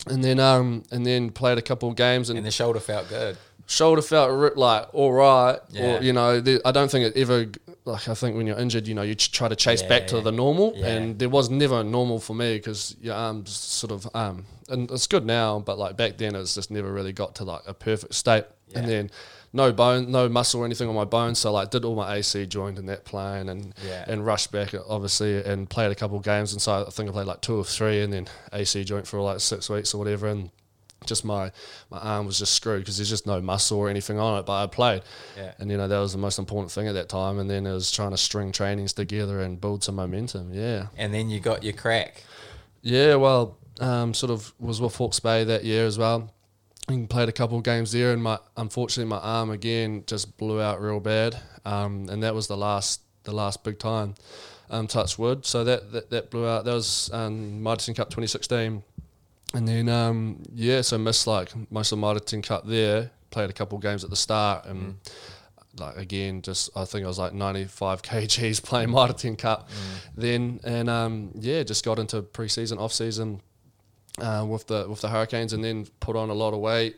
[0.07, 3.09] And then, um, and then played a couple of games and And the shoulder felt
[3.09, 3.37] good.
[3.67, 5.97] Shoulder felt ri- like all right, Yeah.
[5.97, 7.47] or you know, the, I don't think it ever
[7.85, 10.07] like I think when you're injured, you know, you ch- try to chase Yeah, back
[10.07, 14.07] to the normal, and there was never normal for me because your arms sort of
[14.15, 17.43] um, and it's good now, but like back then it's just never really got to
[17.43, 19.11] like a perfect state, and then
[19.53, 22.45] no bone, no muscle or anything on my bones, so like did all my AC
[22.47, 24.03] joint in that plane and Yeah.
[24.07, 27.11] and rushed back obviously and played a couple of games, and so I think I
[27.13, 30.27] played like two or three, and then AC joint for like six weeks or whatever,
[30.27, 30.49] and
[31.05, 31.51] just my
[31.89, 34.45] my arm was just screwed because there's just no muscle or anything on it.
[34.45, 35.03] But I played,
[35.37, 35.53] Yeah.
[35.59, 37.39] and you know that was the most important thing at that time.
[37.39, 40.53] And then it was trying to string trainings together and build some momentum.
[40.53, 42.23] Yeah, And then you got your crack.
[42.81, 43.15] yeah.
[43.15, 46.31] Well, um, sort of was with Hawke's Bay that year as well.
[46.87, 50.61] And played a couple of games there, and my unfortunately my arm again just blew
[50.61, 51.35] out real bad.
[51.65, 54.13] Um, and that was the last the last big time.
[54.69, 55.45] Um, touch wood.
[55.47, 56.65] So that, that that blew out.
[56.65, 58.83] That was um, Mitre Cup 2016.
[59.53, 63.11] And then um, yeah, so missed like most of Mitre Cup there.
[63.31, 64.97] Played a couple of games at the start, and
[65.79, 69.69] like again, just I think I was like 95 kgs playing Mitre Cup
[70.15, 73.41] then, and um, yeah, just got into pre-season, off-season
[74.19, 76.97] uh, with the with the Hurricanes, and then put on a lot of weight.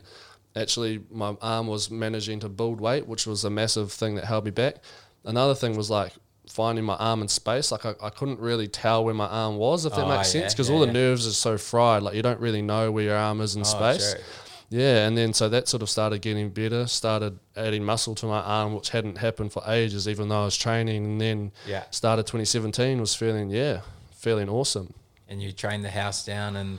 [0.56, 4.44] Actually, my arm was managing to build weight, which was a massive thing that held
[4.44, 4.76] me back.
[5.24, 6.12] Another thing was like
[6.50, 7.70] finding my arm in space.
[7.72, 10.40] Like I, I couldn't really tell where my arm was, if that Oh, makes yeah,
[10.42, 12.02] sense, because yeah, all the nerves are so fried.
[12.02, 14.14] Like you don't really know where your arm is in Oh, space.
[14.14, 14.22] true.
[14.70, 16.86] yeah, and then so that sort of started getting better.
[16.86, 20.56] Started adding muscle to my arm, which hadn't happened for ages, even though I was
[20.56, 21.04] training.
[21.04, 21.84] And then Yeah.
[21.90, 23.80] started 2017 was feeling yeah,
[24.16, 24.92] feeling awesome.
[25.28, 26.78] And you trained the house down, and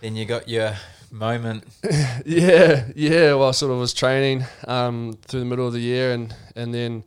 [0.00, 0.74] then you got your
[1.10, 1.64] moment.
[2.26, 3.34] Yeah, yeah.
[3.34, 6.72] Well, I sort of was training um, through the middle of the year, and and
[6.74, 7.04] then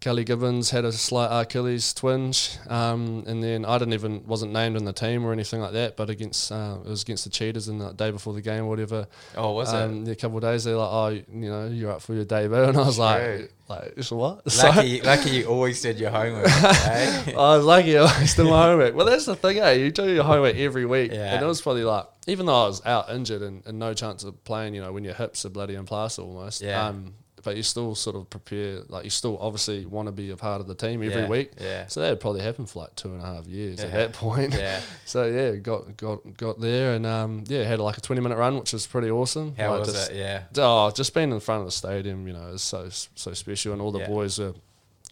[0.00, 4.78] Kelly Gibbins had a slight Achilles twinge, um, and then I didn't even wasn't named
[4.78, 5.98] in the team or anything like that.
[5.98, 8.68] But against uh, it was against the Cheetahs, and the day before the game, or
[8.70, 9.06] whatever.
[9.36, 9.76] Oh, was it?
[9.76, 12.56] um, A couple of days, they're like, "Oh, you know, you're up for your debut,"
[12.62, 13.04] and I was True.
[13.04, 16.46] like, "Like, what?" So- Lucky, lucky you always did your homework.
[16.48, 17.32] eh?
[17.36, 18.94] I was lucky I was doing my homework.
[18.94, 19.72] Well, that's the thing, eh?
[19.72, 21.12] You do your homework every week.
[21.12, 21.34] Yeah.
[21.34, 24.24] And it was probably like, even though I was out injured and, and no chance
[24.24, 26.62] of playing, you know, when your hips are bloody in plaster almost.
[26.62, 26.86] Yeah.
[26.86, 30.36] Um, but you still sort of prepare, like, you still obviously want to be a
[30.36, 31.52] part of the team every Yeah, week.
[31.60, 31.86] Yeah.
[31.86, 34.54] So that had probably happened for like two and a half years at that point.
[34.54, 34.80] Yeah.
[35.06, 38.58] So yeah, got got got there and um, yeah, had like a twenty minute run,
[38.58, 39.54] which was pretty awesome.
[39.56, 40.16] How Like, was just- it?
[40.16, 40.42] Yeah.
[40.56, 43.82] Oh, just being in front of the stadium, you know, is so so special, and
[43.82, 44.06] all the Yeah.
[44.08, 44.54] boys are,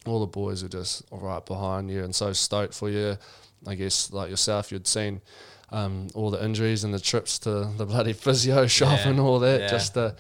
[0.07, 3.17] all the boys are just right behind you and so stoked for you.
[3.67, 5.21] I guess like yourself, you'd seen
[5.71, 9.09] um, all the injuries and the trips to the bloody physio shop Yeah.
[9.11, 9.69] and all that, Yeah.
[9.69, 10.15] just to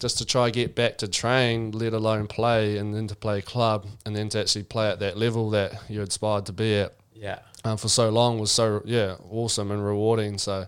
[0.00, 3.86] just to try get back to train, let alone play, and then to play club,
[4.04, 7.38] and then to actually play at that level that you aspired to be at Yeah.
[7.64, 10.38] um, for so long was so yeah awesome and rewarding.
[10.38, 10.66] So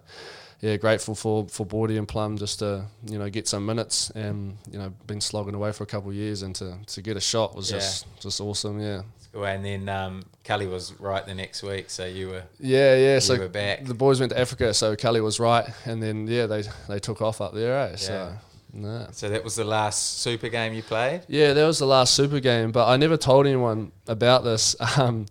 [0.60, 4.56] yeah, grateful for for Boydie and Plum just to you know get some minutes and
[4.70, 7.20] you know been slogging away for a couple of years and to, to get a
[7.20, 7.78] shot was Yeah.
[7.78, 8.80] just just awesome.
[8.80, 9.44] Yeah, Cool.
[9.44, 13.18] And then um, Kelly was right the next week, so you were yeah, yeah.
[13.18, 13.84] so were back.
[13.84, 17.20] the boys went to Africa, so Kelly was right, and then yeah they they took
[17.20, 17.76] off up there.
[17.92, 17.96] Eh?
[17.96, 18.32] So
[18.76, 19.10] Nah.
[19.12, 21.22] So that was the last Super game you played.
[21.28, 25.26] Yeah, that was the last Super game, but I never told anyone about this um,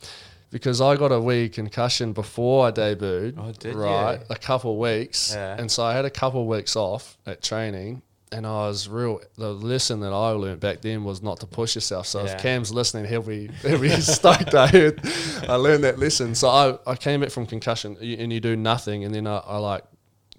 [0.51, 3.35] because I got a wee concussion before I debuted.
[3.37, 4.25] Oh, did right, you?
[4.29, 5.55] a couple of weeks, Yeah.
[5.59, 8.01] and so I had a couple of weeks off at training.
[8.31, 9.21] And I was real.
[9.37, 12.07] The lesson that I learned back then was not to push yourself.
[12.07, 12.31] So Yeah.
[12.33, 14.53] if Cam's listening, he'll be he'll be stoked.
[14.53, 14.99] I heard,
[15.47, 16.35] I learned that lesson.
[16.35, 19.57] So I, I came back from concussion, and you do nothing, and then I, I
[19.57, 19.83] like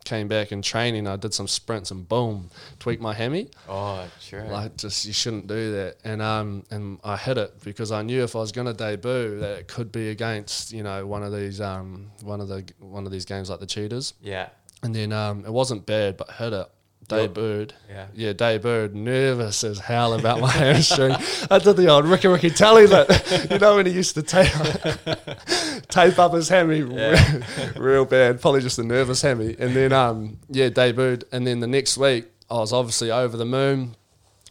[0.07, 1.07] came back in training.
[1.07, 3.49] I did some sprints, and boom, tweaked my hammy.
[3.69, 4.45] Oh, true.
[4.45, 5.99] Like just you shouldn't do that.
[6.05, 9.39] And um and I hit it because I knew if I was going to debut
[9.41, 13.05] that it could be against you know one of these um one of the one
[13.05, 14.15] of these games like the Cheetahs.
[14.23, 14.49] yeah.
[14.83, 16.69] And then um it wasn't bad, but hit it.
[17.11, 17.71] You're- Debuted.
[17.89, 18.07] Yeah.
[18.15, 18.95] Yeah, debuted.
[18.95, 21.13] Nervous as hell about my hamstring.
[21.51, 24.51] I did the old Ricky Riccitelli that, you know, when he used to tape,
[25.89, 27.43] tape up his hammy Yeah.
[27.77, 28.41] real bad.
[28.41, 29.57] Probably just a nervous hammy.
[29.59, 31.25] And then, um, yeah, debuted.
[31.33, 33.97] And then the next week, I was obviously over the moon.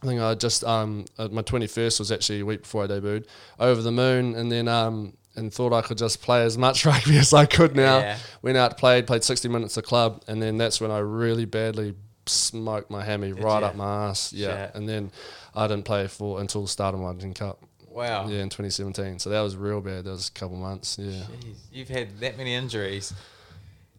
[0.03, 3.25] I think I just, um, uh, my 21st was actually a week before I debuted.
[3.59, 4.35] Over the moon.
[4.35, 7.75] And then, um, and thought I could just play as much rugby as I could
[7.75, 7.99] now.
[7.99, 8.17] Yeah.
[8.41, 10.23] Went out, played, played 60 minutes of club.
[10.27, 11.95] And then that's when I really badly
[12.27, 13.67] smoked my hammy right ya?
[13.67, 14.33] up my ass.
[14.33, 14.71] Yeah.
[14.73, 15.11] And then
[15.53, 17.59] I didn't play for until the start of my Wellington Cup.
[17.89, 18.27] Wow.
[18.27, 19.19] Yeah, in 2017.
[19.19, 20.03] So that was real bad.
[20.05, 20.97] That was a couple months.
[20.99, 21.11] Yeah.
[21.39, 23.13] Jeez, you've had that many injuries.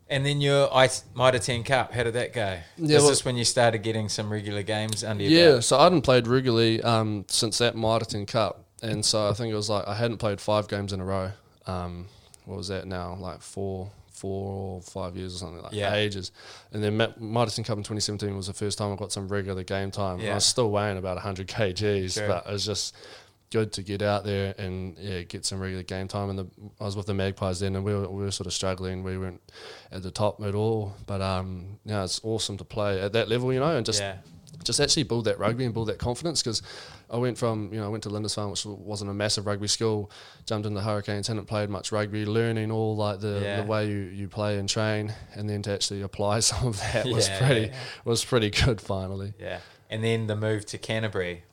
[0.09, 2.59] And then your Ice Mitre 10 Cup, how did that go?
[2.77, 5.65] Yeah, Is well- this when you started getting some regular games under your Yeah, belt?
[5.65, 8.63] so I hadn't played regularly um, since that Mitre Cup.
[8.83, 11.33] And so I think it was like I hadn't played five games in a row.
[11.67, 12.07] Um,
[12.45, 13.17] what was that now?
[13.19, 15.95] Like four, four or five years or something like Yeah.
[15.95, 16.33] ages.
[16.73, 19.63] And then Ma- Mitre Cup in 2017 was the first time I got some regular
[19.63, 20.21] game time.
[20.21, 20.33] Yeah.
[20.33, 22.29] I was still weighing about 100 kgs, Sure.
[22.29, 22.95] but it was just
[23.51, 26.31] good to get out there and yeah, get some regular game time.
[26.31, 26.47] And the,
[26.81, 29.03] I was with the Magpies then, and we were, we were sort of struggling.
[29.05, 29.41] We weren't
[29.93, 33.53] at the top at all, but um, yeah, it's awesome to play at that level,
[33.53, 34.17] you know, and just yeah.
[34.65, 36.61] just actually build that rugby and build that confidence because
[37.11, 40.11] I went from you know I went to Lindisfarne which wasn't a massive rugby school
[40.45, 43.61] jumped into Hurricanes hadn't played much rugby learning all like the, Yeah.
[43.61, 47.07] the way you, you play and train and then to actually apply some of that
[47.07, 47.75] was Yeah, pretty yeah.
[48.05, 49.61] was pretty good finally Yeah.
[49.89, 51.45] And then the move to Canterbury.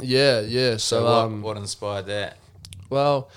[0.00, 2.36] yeah yeah So, so, what, um what inspired that?
[2.88, 3.28] well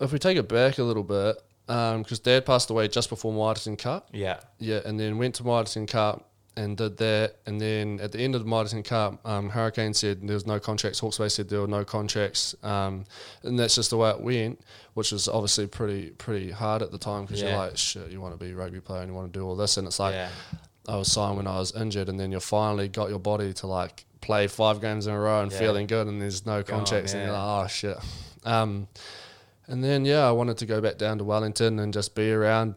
[0.00, 3.74] if we take it back a little bit because dad passed away just before Mitre
[3.76, 4.40] Cup Yeah.
[4.58, 7.36] Yeah, and then went to Mitre Cup and did that.
[7.46, 10.60] And then at the end of the Mitre Cup, um, Hurricane said there was no
[10.60, 10.98] contracts.
[10.98, 12.54] Hawke's Bay said there were no contracts.
[12.62, 13.04] Um,
[13.42, 14.60] and that's just the way it went,
[14.94, 17.48] which was obviously pretty pretty hard at the time because Yeah.
[17.50, 19.44] you're like, shit, you want to be a rugby player and you want to do
[19.46, 19.76] all this.
[19.78, 20.28] And it's like, yeah.
[20.88, 23.66] I was signed when I was injured, and then you finally got your body to
[23.68, 25.58] like play five games in a row and Yeah.
[25.58, 27.96] feeling good, and there's no Go on, contracts, and you're like, oh shit.
[28.44, 28.88] Um,
[29.68, 32.74] and then yeah, I wanted to go back down to Wellington and just be around,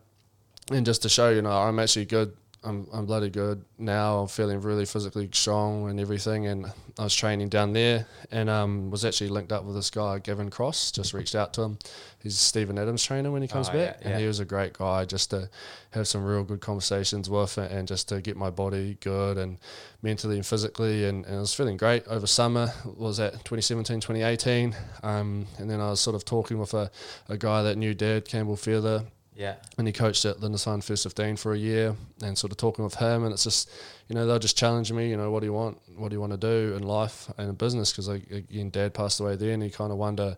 [0.71, 2.33] and just to show you know I'm actually good.
[2.65, 4.19] I'm I'm bloody good now.
[4.19, 6.47] I'm feeling really physically strong and everything.
[6.47, 6.65] And
[6.97, 10.49] I was training down there, and um, was actually linked up with this guy, Gavin
[10.49, 10.91] Cross.
[10.91, 11.77] Just reached out to him.
[12.21, 14.73] He's Steven Adams trainer when he comes Oh, back, yeah, and he was a great
[14.73, 15.05] guy.
[15.05, 15.49] Just to
[15.91, 19.59] have some real good conversations with, and and just to get my body good and
[20.01, 21.05] mentally and physically.
[21.05, 22.71] And, and I was feeling great over summer.
[22.97, 26.89] Was at 2017, 2018, um, and then I was sort of talking with a,
[27.29, 29.03] a guy that knew Dad, Campbell Feather
[29.35, 29.55] Yeah.
[29.77, 32.95] and he coached at Lindisfarne First 15 for a year and sort of talking with
[32.95, 33.23] him.
[33.25, 33.69] And it's just
[34.07, 35.77] you know they'll just challenge me you know what do you want?
[35.97, 37.91] What do you want to do in life and in business?
[37.91, 40.37] Because again dad passed away then you kind of wonder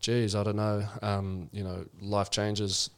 [0.00, 2.90] geez I don't know um, you know life changes.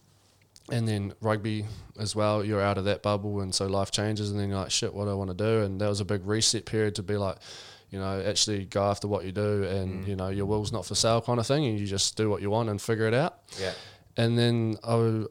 [0.71, 1.65] And then rugby
[1.99, 4.71] as well you're out of that bubble and so life changes and then you're like
[4.71, 5.63] shit what do I want to do?
[5.63, 7.37] And that was a big reset period to be like
[7.91, 10.95] you know actually go after what you do and you know your will's not for
[10.95, 13.39] sale kind of thing and you just do what you want and figure it out.
[13.59, 13.73] Yeah.
[14.19, 15.25] and then I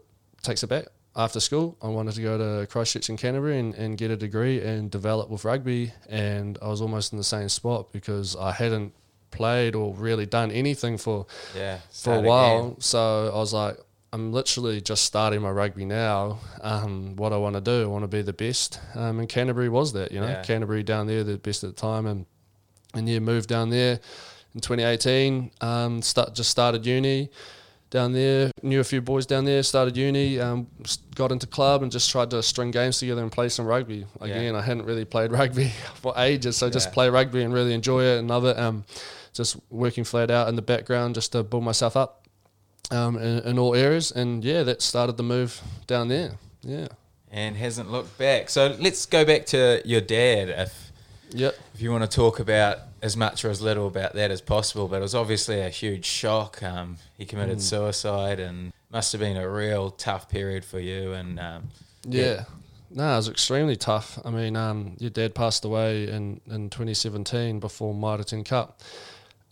[0.43, 0.86] takes it back.
[1.15, 4.62] After school, I wanted to go to Christchurch in Canterbury and, and get a degree
[4.62, 5.91] and develop with rugby.
[6.08, 8.93] And I was almost in the same spot because I hadn't
[9.32, 11.80] played or really done anything for Yeah.
[11.91, 12.60] for a while.
[12.67, 12.82] again.
[12.82, 13.78] So I was like,
[14.13, 16.38] I'm literally just starting my rugby now.
[16.62, 18.80] Um, what I want to do, I want to be the best.
[18.95, 20.43] Um, and Canterbury was that, you know, Yeah.
[20.43, 22.26] Canterbury down there, the best at the time, and
[22.93, 24.00] and yeah, moved down there
[24.56, 25.52] in 2018.
[25.62, 27.30] Um, start just started uni
[27.89, 28.52] down there.
[28.62, 29.63] Knew a few boys down there.
[29.63, 30.39] Started uni.
[30.39, 30.67] Um,
[31.15, 34.06] got into club and just tried to string games together and play some rugby.
[34.21, 38.04] Again, I hadn't really played rugby for ages, so just play rugby and really enjoy
[38.04, 38.58] it and love it.
[38.58, 38.86] Um,
[39.34, 42.28] just working flat out in the background just to build myself up
[42.91, 44.12] um, in, in all areas.
[44.12, 46.34] And yeah, that started the move down there.
[46.62, 46.88] Yeah.
[47.32, 48.50] And hasn't looked back.
[48.50, 50.50] So let's go back to your dad.
[50.50, 50.87] If
[51.32, 51.56] Yep.
[51.76, 54.88] if you want to talk about as much or as little about that as possible,
[54.88, 56.63] but it was obviously a huge shock.
[56.63, 57.62] Um, he committed Mm.
[57.62, 61.13] suicide, and must have been a real tough period for you.
[61.13, 61.70] And um,
[62.08, 62.46] Yeah.
[62.90, 64.18] No, it was extremely tough.
[64.24, 68.82] I mean, um, your dad passed away in, in 2017 before Mitre Cup.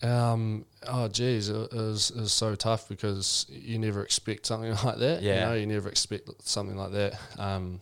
[0.02, 4.98] Um, oh, geez, it was, it was so tough because you never expect something like
[4.98, 5.22] that.
[5.22, 5.34] Yeah.
[5.34, 7.18] You know, you never expect something like that.
[7.38, 7.80] Um,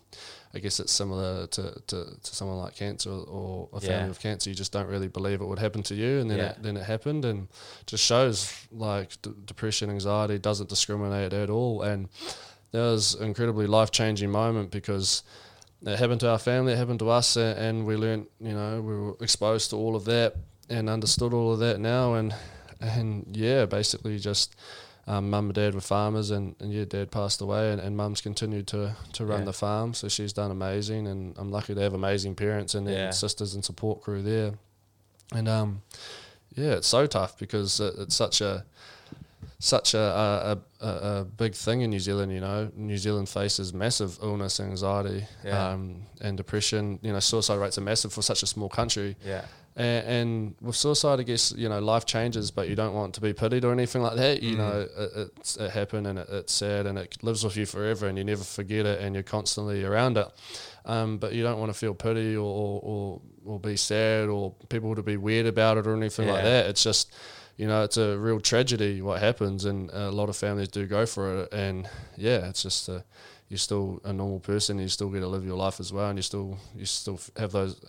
[0.54, 4.08] I guess it's similar to, to, to someone like cancer or a family Yeah.
[4.08, 4.50] with cancer.
[4.50, 6.50] You just don't really believe it would happen to you, and then Yeah.
[6.50, 7.48] it, then it happened, and
[7.86, 12.08] just shows like d- depression, anxiety doesn't discriminate at all, and
[12.70, 15.22] that was an incredibly life changing moment because
[15.84, 18.80] it happened to our family, it happened to us, a- and we learned, you know,
[18.80, 20.36] we were exposed to all of that
[20.70, 22.34] and understood all of that now, and
[22.80, 24.54] and yeah, basically just.
[25.06, 28.20] Um, mum and dad were farmers, and, and yeah, dad passed away, and, and mum's
[28.22, 29.44] continued to, to run Yeah.
[29.46, 29.92] the farm.
[29.92, 33.06] So she's done amazing, and I'm lucky to have amazing parents and, Yeah.
[33.06, 34.54] and sisters and support crew there.
[35.32, 35.82] And um,
[36.54, 38.64] yeah, it's so tough because it, it's such a
[39.58, 39.98] such a,
[40.80, 40.88] a, a,
[41.20, 42.32] a big thing in New Zealand.
[42.32, 45.70] You know, New Zealand faces massive illness, anxiety, Yeah.
[45.70, 46.98] um, and depression.
[47.02, 49.16] You know, suicide rates are massive for such a small country.
[49.24, 49.44] yeah,
[49.76, 53.20] And, and with suicide, I guess you know life changes, but you don't want to
[53.20, 54.42] be pitied or anything like that.
[54.42, 54.58] You Mm.
[54.58, 58.06] know, it, it's, it happened and it, it's sad and it lives with you forever,
[58.06, 60.28] and you never forget it, and you're constantly around it.
[60.86, 64.52] Um, but you don't want to feel pity or, or, or, or be sad or
[64.68, 66.66] people to be weird about it or anything like that.
[66.66, 67.12] It's just,
[67.56, 71.06] you know, it's a real tragedy what happens, and a lot of families do go
[71.06, 71.52] for it.
[71.54, 73.02] And yeah, it's just a,
[73.48, 74.78] you're still a normal person.
[74.78, 77.52] You still get to live your life as well, and you still you still have
[77.52, 77.80] those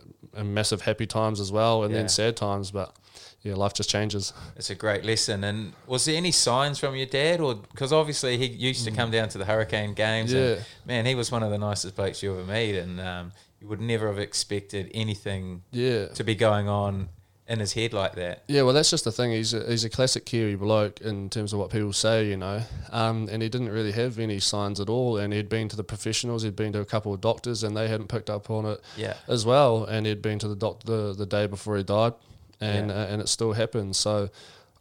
[0.43, 2.01] massive happy times as well, and Yeah.
[2.01, 2.71] then sad times.
[2.71, 2.95] But
[3.41, 4.33] yeah, life just changes.
[4.55, 5.43] it's a great lesson.
[5.43, 9.11] And was there any signs from your dad, or because obviously he used to come
[9.11, 10.33] down to the Hurricane games?
[10.33, 10.39] Yeah.
[10.41, 13.67] And, man, he was one of the nicest blokes you ever meet, and um, you
[13.67, 17.09] would never have expected anything Yeah, to be going on
[17.47, 18.43] in his head like that.
[18.47, 19.31] Yeah, well, that's just the thing.
[19.31, 22.61] He's a, he's a classic Kiwi bloke in terms of what people say, you know.
[22.91, 25.17] Um, and he didn't really have any signs at all.
[25.17, 27.87] And he'd been to the professionals, he'd been to a couple of doctors, and they
[27.87, 29.83] hadn't picked up on it Yeah, as well.
[29.85, 32.13] And he'd been to the doctor the the day before he died,
[32.59, 32.95] and Yeah.
[32.95, 33.95] uh, and it still happened.
[33.95, 34.29] So,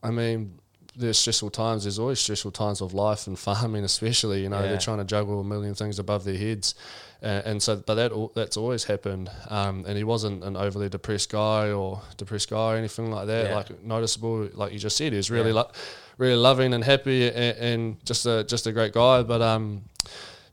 [0.02, 0.58] I mean,
[0.96, 1.84] there's stressful times.
[1.84, 4.42] There's always stressful times of life and farming, especially.
[4.42, 4.68] You know, Yeah.
[4.68, 6.74] they're trying to juggle a million things above their heads,
[7.22, 9.30] uh, and so but that that's always happened.
[9.48, 13.48] Um, and he wasn't an overly depressed guy or depressed guy or anything like that.
[13.50, 13.56] Yeah.
[13.56, 15.62] Like noticeable, like you just said, he was really Yeah.
[15.62, 15.70] lo-
[16.18, 19.22] really loving and happy and, and just a just a great guy.
[19.22, 19.82] But um,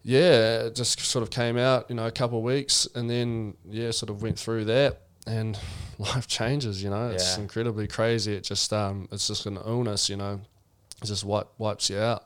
[0.04, 3.54] yeah, it just sort of came out, you know, a couple of weeks, and then
[3.70, 5.58] yeah, sort of went through that, and
[6.16, 6.84] life changes.
[6.84, 7.44] You know, it's Yeah.
[7.44, 8.34] incredibly crazy.
[8.36, 10.10] It just um, it's just an illness.
[10.10, 10.42] You know,
[11.02, 12.24] it just wipe, wipes you out.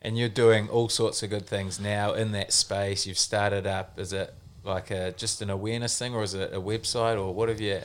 [0.00, 3.06] and you're doing all sorts of good things now in that space.
[3.06, 3.98] You've started up.
[3.98, 4.32] Is it
[4.64, 7.80] like a just an awareness thing, or is it a website, or what have you?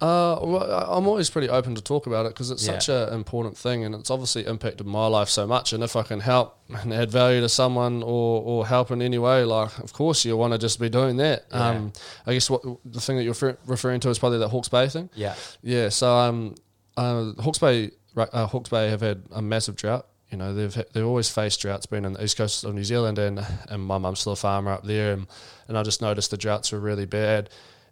[0.00, 2.78] Uh, well, I'm always pretty open to talk about it because it's Yeah.
[2.78, 5.72] such an important thing, and it's obviously impacted my life so much.
[5.72, 9.18] And if I can help and add value to someone or, or help in any
[9.18, 11.46] way, like of course you want to just be doing that.
[11.50, 11.68] Yeah.
[11.70, 11.92] Um,
[12.26, 14.88] I guess what the thing that you're refer- referring to is probably that Hawke's Bay
[14.88, 15.10] thing.
[15.16, 15.34] Yeah.
[15.62, 16.54] Yeah, so um,
[16.96, 20.06] uh, Hawke's Bay, uh, Hawke's Bay have had a massive drought.
[20.30, 23.18] You know, they've they've always faced droughts, being on the east coast of New Zealand,
[23.18, 25.26] and and my mum's still a farmer up there, and,
[25.68, 27.48] and I just noticed the droughts were really bad.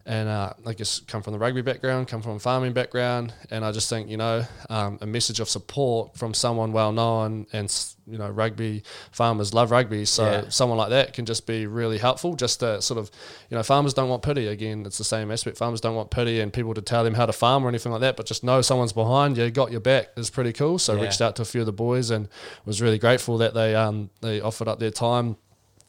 [0.08, 3.64] And uh, I guess come from the rugby background, come from a farming background, and
[3.64, 7.68] I just think you know um, a message of support from someone well known, and
[8.06, 10.44] you know rugby farmers love rugby, so Yeah.
[10.48, 12.36] someone like that can just be really helpful.
[12.36, 13.10] Just to sort of,
[13.50, 14.46] you know, farmers don't want pity.
[14.46, 15.56] Again, it's the same aspect.
[15.58, 18.02] Farmers don't want pity and people to tell them how to farm or anything like
[18.02, 18.16] that.
[18.16, 20.78] But just know someone's behind you, got your back is pretty cool.
[20.78, 21.02] So I Yeah.
[21.02, 22.28] reached out to a few of the boys and
[22.64, 25.36] was really grateful that they um they offered up their time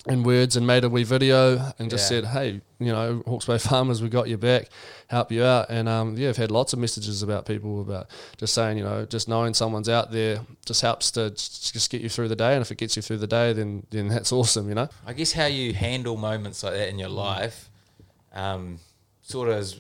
[0.08, 2.22] and words and made a wee video and just Yeah.
[2.22, 4.70] said, hey, you know, Hawke's Bay farmers, we got your back,
[5.08, 5.68] help you out.
[5.70, 9.06] And um, yeah, I've had lots of messages about people about just saying, you know,
[9.06, 12.54] just knowing someone's out there just helps to just get you through the day.
[12.54, 14.88] And if it gets you through the day, then then that's awesome, you know.
[15.06, 17.70] I guess how you handle moments like that in your life,
[18.34, 18.80] um,
[19.22, 19.80] sort of is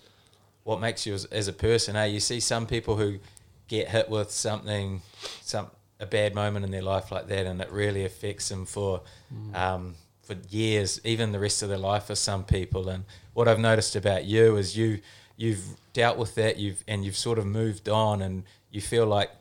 [0.63, 1.95] what makes you as, as a person.
[1.95, 2.05] Eh?
[2.05, 3.19] You see some people who
[3.67, 5.01] get hit with something,
[5.41, 5.67] some
[5.99, 9.01] a bad moment in their life like that, and it really affects them for
[9.55, 9.95] um,
[10.27, 12.89] for years, even the rest of their life for some people.
[12.89, 14.99] And what I've noticed about you is you
[15.35, 15.63] you've
[15.93, 19.31] dealt with that, you've and you've sort of moved on, and you feel like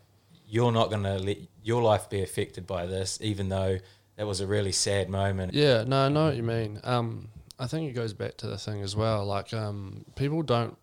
[0.48, 3.78] you're not going to let your life be affected by this, even though
[4.16, 5.52] that was a really sad moment.
[5.54, 6.80] Yeah, no, I know what you mean.
[6.84, 7.28] Um,
[7.58, 9.24] I think it goes back to the thing as well.
[9.24, 10.76] Like, um, people don't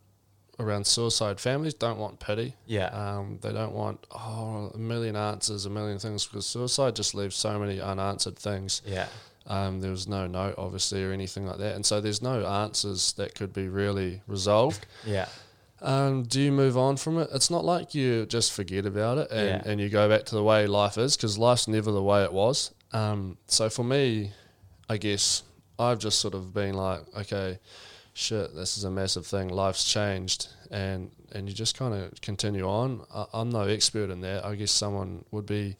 [0.60, 1.40] around suicide.
[1.40, 2.56] Families don't want pity.
[2.66, 2.88] Yeah.
[2.88, 7.36] Um, they don't want oh a million answers, a million things because suicide just leaves
[7.36, 8.82] so many unanswered things.
[8.86, 9.08] Yeah.
[9.48, 13.14] Um, there was no note, obviously, or anything like that, and so there's no answers
[13.14, 14.86] that could be really resolved.
[15.06, 15.28] Yeah.
[15.82, 17.30] Um, do you move on from it?
[17.34, 19.62] It's not like you just forget about it and, Yeah.
[19.70, 22.32] and you go back to the way life is because life's never the way it
[22.32, 22.72] was.
[22.94, 24.32] Um, so for me,
[24.90, 25.44] I guess
[25.78, 27.60] I've just sort of been like, okay,
[28.14, 29.50] shit, this is a massive thing.
[29.50, 33.02] Life's changed, and and you just kind of continue on.
[33.14, 34.46] I, I'm no expert in that.
[34.46, 35.76] I guess someone would be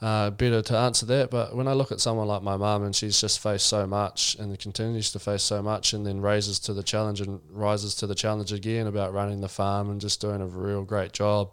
[0.00, 1.30] uh, better to answer that.
[1.30, 4.36] But when I look at someone like my mum, and she's just faced so much
[4.38, 8.06] and continues to face so much, and then raises to the challenge and rises to
[8.06, 11.50] the challenge again about running the farm and just doing a real great job.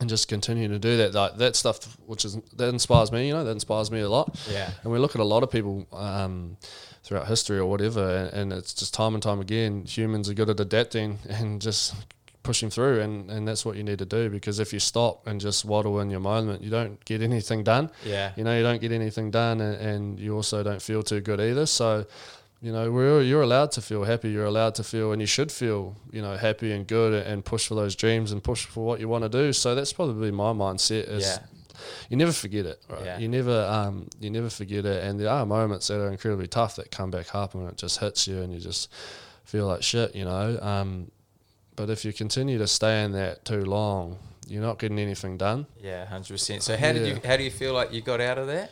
[0.00, 3.28] And just continuing to do that, like that stuff, which is that inspires me.
[3.28, 4.36] You know, that inspires me a lot.
[4.50, 4.68] Yeah.
[4.82, 6.56] And we look at a lot of people um,
[7.04, 10.50] throughout history or whatever, and, and it's just time and time again, humans are good
[10.50, 11.94] at adapting and just
[12.44, 14.30] pushing through, and, and that's what you need to do.
[14.30, 17.90] Because if you stop and just waddle in your moment, you don't get anything done.
[18.04, 18.30] Yeah.
[18.36, 21.40] You know, you don't get anything done, and, and you also don't feel too good
[21.40, 21.66] either.
[21.66, 22.06] So,
[22.62, 24.30] you know, we're, you're allowed to feel happy.
[24.30, 27.66] You're allowed to feel, and you should feel, you know, happy and good, and push
[27.66, 29.52] for those dreams and push for what you want to do.
[29.52, 31.08] So that's probably my mindset.
[31.08, 31.38] Is Yeah.
[32.08, 32.80] you never forget it.
[32.88, 33.04] Right?
[33.04, 33.18] Yeah.
[33.18, 35.02] You never, um, you never forget it.
[35.04, 37.98] And there are moments that are incredibly tough that come back up, and it just
[37.98, 38.90] hits you, and you just
[39.44, 40.14] feel like shit.
[40.14, 40.58] You know.
[40.62, 41.10] Um,
[41.76, 45.66] but if you continue to stay in that too long, you're not getting anything done.
[45.82, 46.62] Yeah, hundred percent.
[46.62, 48.70] So how did you how do you feel like you got out of that?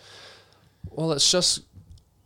[0.91, 1.63] Well, it's just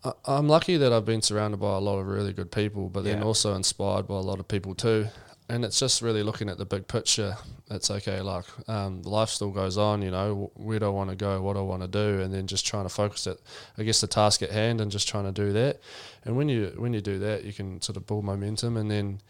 [0.05, 3.05] I- I'm lucky that I've been surrounded by a lot of really good people, but
[3.05, 5.07] then also inspired by a lot of people too.
[5.49, 7.37] And it's just really looking at the big picture.
[7.71, 10.03] It's okay, like um, life still goes on.
[10.03, 11.41] You know, where do I want to go?
[11.41, 12.21] What do I want to do?
[12.21, 13.37] And then just trying to focus at,
[13.79, 15.79] I guess, the task at hand, and just trying to do that.
[16.25, 19.21] And when you when you do that, you can sort of build momentum, and then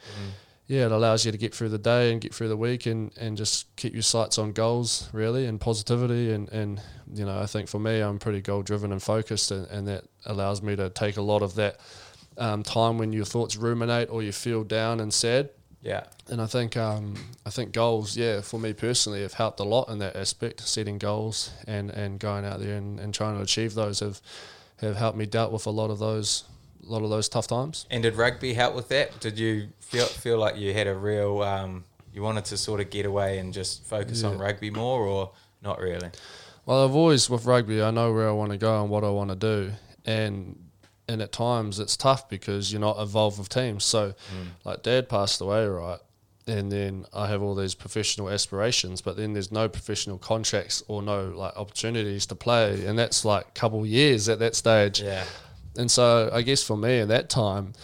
[0.68, 3.12] yeah, it allows you to get through the day and get through the week and,
[3.18, 6.80] and just keep your sights on goals really and positivity and, and
[7.14, 10.04] you know, I think for me I'm pretty goal driven and focused and, and that
[10.24, 11.78] allows me to take a lot of that
[12.36, 15.50] um, time when your thoughts ruminate or you feel down and sad.
[15.82, 16.04] Yeah.
[16.28, 17.14] And I think um,
[17.44, 20.98] I think goals, yeah, for me personally have helped a lot in that aspect, setting
[20.98, 24.20] goals and, and going out there and, and trying to achieve those have
[24.80, 26.42] have helped me dealt with a lot of those
[26.86, 27.86] a lot of those tough times.
[27.90, 29.20] And did rugby help with that?
[29.20, 32.90] Did you feel feel like you had a real um, you wanted to sort of
[32.90, 35.32] get away and just focus on rugby more, or
[35.62, 36.10] not really?
[36.64, 39.10] Well, I've always with rugby, I know where I want to go and what I
[39.10, 39.72] want to do,
[40.04, 40.58] and
[41.08, 43.84] and at times it's tough because you're not involved with teams.
[43.84, 44.14] So,
[44.64, 46.00] like Dad passed away, right,
[46.46, 51.02] and then I have all these professional aspirations, but then there's no professional contracts or
[51.02, 55.02] no like opportunities to play, and that's like a couple years at that stage.
[55.02, 55.24] Yeah.
[55.76, 57.74] And so I guess for me at that time,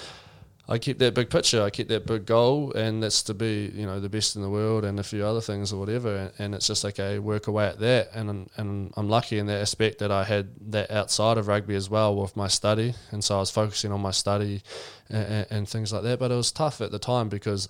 [0.68, 1.61] I kept that big picture.
[1.62, 4.49] I kept that big goal, and that's to be, you know, the best in the
[4.49, 6.30] world, and a few other things or whatever.
[6.38, 8.11] And, it's just like, okay, work away at that.
[8.14, 11.90] And and I'm lucky in that aspect that I had that outside of rugby as
[11.90, 14.62] well with my study, and so I was focusing on my study
[15.11, 16.18] and, and things like that.
[16.20, 17.68] But it was tough at the time because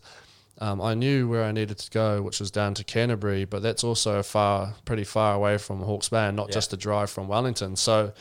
[0.59, 3.83] um, I knew where I needed to go, which was down to Canterbury, but that's
[3.83, 6.55] also far, pretty far away from Hawke's Bay, and not Yeah.
[6.55, 7.75] just a drive from Wellington.
[7.75, 8.13] So,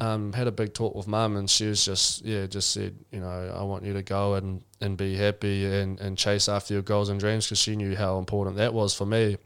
[0.00, 3.20] um, had a big talk with mum, and she was just, yeah, just said, you
[3.20, 6.82] know, I want you to go and, and be happy and, and chase after your
[6.82, 9.36] goals and dreams, because she knew how important that was for me.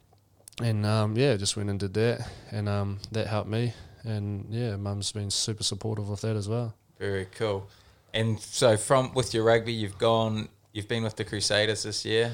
[0.62, 3.74] And um, yeah, just went and did that, and um, that helped me.
[4.04, 6.74] And yeah, mum's been super supportive of that as well.
[6.98, 7.68] Very cool.
[8.14, 10.48] And so from with your rugby, you've gone.
[10.72, 12.32] You've been with the Crusaders this year.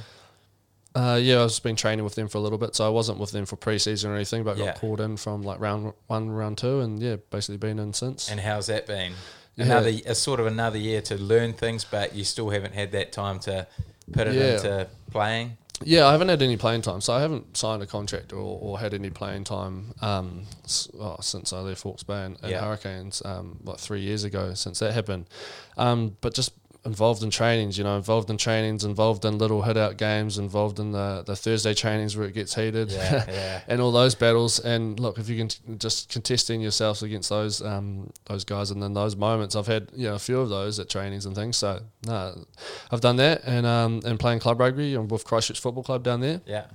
[0.95, 3.19] Uh, yeah, I've just been training with them for a little bit, so I wasn't
[3.19, 4.67] with them for pre-season or anything, but Yeah.
[4.67, 8.31] got called in from like round one, round two, and yeah, basically been in since.
[8.31, 9.15] And how's that been?
[9.57, 9.65] Yeah.
[9.67, 13.11] Another, a sort of another year to learn things, but you still haven't had that
[13.13, 13.67] time to
[14.13, 14.55] put it Yeah.
[14.55, 15.57] into playing.
[15.83, 18.79] Yeah, I haven't had any playing time, so I haven't signed a contract or, or
[18.79, 22.61] had any playing time um, s- oh, since I left Hawke's Bay and, and Yeah.
[22.61, 25.27] Hurricanes, um, like three years ago since that happened.
[25.77, 26.53] Um, but just
[26.85, 30.79] involved in trainings, you know, involved in trainings, involved in little hit out games, involved
[30.79, 32.91] in the, the Thursday trainings where it gets heated.
[32.93, 33.61] Yeah, yeah.
[33.69, 34.59] and all those battles.
[34.61, 38.83] And look, if you can t- just contesting yourselves against those um, those guys, and
[38.83, 41.57] then those moments, I've had you know a few of those at trainings and things.
[41.57, 42.45] So no,
[42.91, 46.21] I've done that, and um, and playing club rugby and with Christchurch Football Club down
[46.21, 46.67] there, Yeah.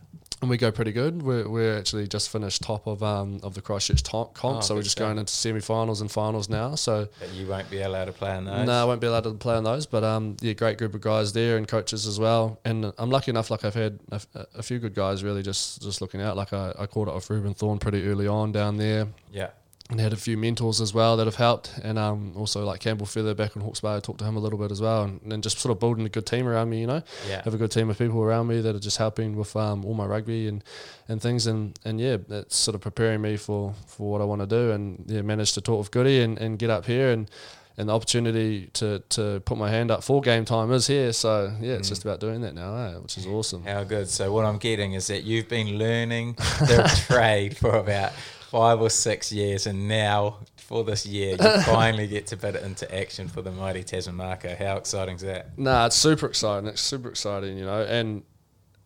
[0.42, 1.22] And we go pretty good.
[1.22, 4.74] We're, we're actually just finished top of um, of the Christchurch top comp, Oh, so
[4.76, 6.76] we're just going into semi-finals and finals now.
[6.76, 7.10] So.
[7.20, 8.66] But you won't be allowed to play on those.
[8.66, 11.02] No, I won't be allowed to play on those, but um, yeah, great group of
[11.02, 12.58] guys there and coaches as well.
[12.64, 14.22] And I'm lucky enough, like I've had a,
[14.56, 16.38] a few good guys really just just looking out.
[16.38, 19.50] Like I, I caught up with Reuben Thorne pretty early on down there, Yeah.
[19.92, 21.74] And had a few mentors as well that have helped.
[21.84, 24.40] And um, also like Campbell Feather back in Hawke's Bay, I talked to him a
[24.40, 26.82] little bit as well, and, and just sort of building a good team around me.
[26.82, 27.42] You know, Yeah.
[27.44, 29.96] have a good team of people around me that are just helping with um, all
[29.96, 30.64] my rugby and,
[31.08, 34.42] and things and, and yeah that's sort of preparing me for, for what I want
[34.42, 37.30] to do and yeah managed to talk with Goody and, and get up here and
[37.78, 41.52] and the opportunity to, to put my hand up for game time is here so
[41.62, 41.90] yeah it's Mm.
[41.90, 44.08] just about doing that now eh, which is awesome How good.
[44.10, 48.12] So what I'm getting is that you've been learning the trade for about
[48.50, 52.64] five or six years, and now for this year, you finally get to put it
[52.64, 54.56] into action for the mighty Tasman Mako.
[54.56, 55.58] How exciting is that?
[55.58, 56.68] Nah, it's super exciting.
[56.70, 58.24] It's super exciting, you know, and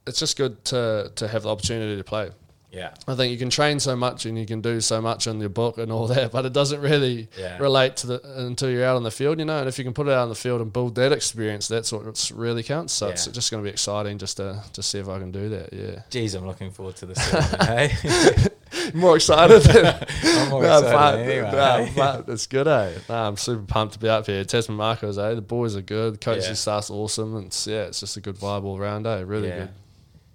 [0.06, 2.32] it's just good to to have the opportunity to play.
[2.74, 2.90] Yeah.
[3.08, 5.50] I think you can train so much and you can do so much in your
[5.50, 7.58] book and all that, but it doesn't really Yeah.
[7.60, 9.60] relate to the until you're out on the field, you know.
[9.60, 11.92] And if you can put it out on the field and build that experience, that's
[11.94, 12.94] what really counts.
[12.94, 15.50] So it's just going to be exciting just to to see if I can do
[15.50, 15.72] that.
[15.72, 17.20] Yeah, Geez, I'm looking forward to this.
[17.62, 17.94] hey?
[18.96, 19.62] more excited.
[19.62, 19.86] Than,
[20.24, 21.92] I'm more Nah, excited but- nah, hey?
[21.96, 22.94] but it's good, eh?
[23.08, 24.44] Nah, I'm super pumped to be up here.
[24.44, 25.36] Tasman Makos, eh?
[25.36, 26.20] The boys are good.
[26.20, 26.54] Coaching Yeah.
[26.54, 27.36] staff's awesome.
[27.36, 29.22] And it's, yeah, it's just a good vibe all around, eh?
[29.26, 29.60] Really Yeah.
[29.60, 29.70] good.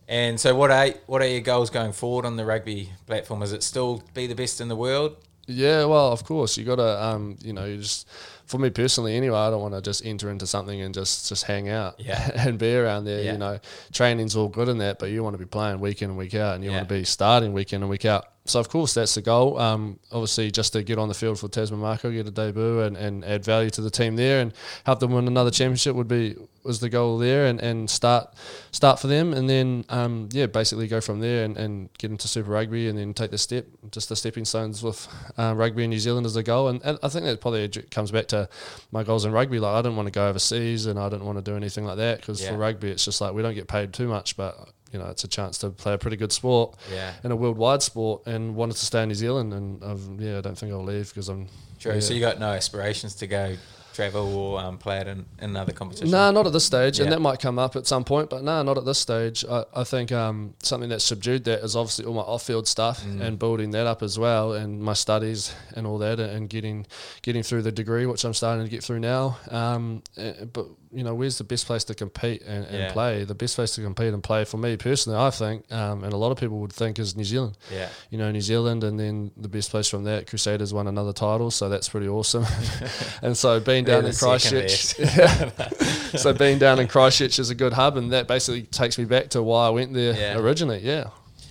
[0.09, 3.42] And so, what are what are your goals going forward on the rugby platform?
[3.42, 5.16] Is it still be the best in the world?
[5.50, 8.06] Yeah, well, of course, you gotta, um, you know, you just,
[8.44, 11.44] for me personally, anyway, I don't want to just enter into something and just just
[11.44, 12.30] hang out, Yeah.
[12.46, 13.22] and be around there.
[13.22, 13.32] Yeah.
[13.32, 13.59] You know,
[13.92, 16.34] training's all good in that, but you want to be playing week in and week
[16.34, 16.76] out, and you Yeah.
[16.78, 18.26] want to be starting week in and week out.
[18.49, 19.59] So of course that's the goal.
[19.59, 22.96] Um, obviously, just to get on the field for Tasman Mako, get a debut, and,
[22.96, 24.53] and add value to the team there, and
[24.84, 28.34] help them win another championship would be was the goal there, and, and start
[28.72, 32.28] start for them, and then um, yeah, basically go from there and, and get into
[32.28, 35.07] Super Rugby, and then take the step, just the stepping stones with
[35.38, 38.11] um, rugby in New Zealand as a goal, and, and I think that probably comes
[38.11, 38.49] back to
[38.92, 39.59] my goals in rugby.
[39.59, 41.96] Like I didn't want to go overseas, and I didn't want to do anything like
[41.99, 42.51] that because Yeah.
[42.51, 45.24] for rugby, it's just like we don't get paid too much, but you know, it's
[45.24, 48.76] a chance to play a pretty good sport Yeah, and a worldwide sport and wanted
[48.76, 51.49] to stay in New Zealand and I've, yeah I don't think I'll leave because I'm
[51.78, 51.95] true.
[51.95, 52.01] yeah.
[52.01, 53.57] So you got no aspirations to go
[53.95, 56.11] travel or um, play it in, in another competition?
[56.12, 57.05] Nah, not at this stage, Yeah.
[57.07, 59.45] and that might come up at some point, but nah, not at this stage.
[59.51, 63.20] I, I think um, something that subdued that is obviously all my off-field stuff Mm.
[63.20, 66.86] and building that up as well, and my studies and all that, and getting
[67.22, 69.36] getting through the degree, which I'm starting to get through now.
[69.51, 72.93] Um, eh, but you know, where's the best place to compete and, and Yeah.
[72.93, 73.24] play?
[73.24, 76.16] The best place to compete and play for me personally, I think, um, and a
[76.16, 77.57] lot of people would think is New Zealand.
[77.72, 81.12] Yeah, you know, New Zealand, and then the best place from that, Crusaders won another
[81.12, 82.47] title, so that's pretty awesome.
[83.22, 84.95] and so being down in Christchurch,
[86.16, 89.28] so being down in Christchurch is a good hub, and that basically takes me back
[89.30, 90.39] to why I went there Yeah.
[90.39, 90.80] originally.
[90.80, 91.11] Yeah,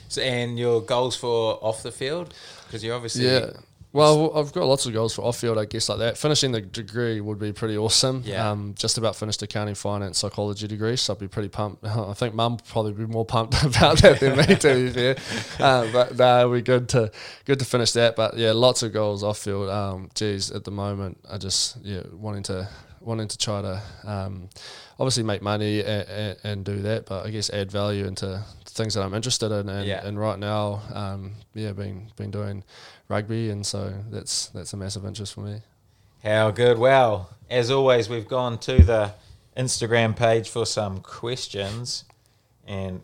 [0.09, 2.33] So, and your goals for off the field?
[2.65, 3.51] Because you're obviously yeah.
[3.93, 6.17] Well, I've got lots of goals for off field, I guess, like that.
[6.17, 8.21] Finishing the degree would be pretty awesome.
[8.25, 8.49] Yeah.
[8.51, 11.83] Um, just about finished accounting, finance, psychology degree, so I'd be pretty pumped.
[11.85, 15.15] I think Mum would probably be more pumped about that than me, to be fair.
[15.59, 17.11] Uh, but no, it'd be good to
[17.45, 18.15] good to finish that.
[18.15, 19.69] But yeah, lots of goals off field.
[19.69, 22.69] Um, geez, at the moment, I just yeah wanting to
[22.99, 24.49] wanting to try to um,
[24.99, 28.95] obviously make money and, and, and do that, but I guess add value into things
[28.95, 29.69] that I'm interested in.
[29.69, 30.05] And, Yeah.
[30.05, 32.63] and right now, um, yeah, been been doing
[33.07, 35.61] rugby, and so that's that's a massive interest for me.
[36.23, 36.77] How good.
[36.77, 39.13] Well, as always, we've gone to the
[39.55, 42.05] Instagram page for some questions.
[42.65, 43.01] And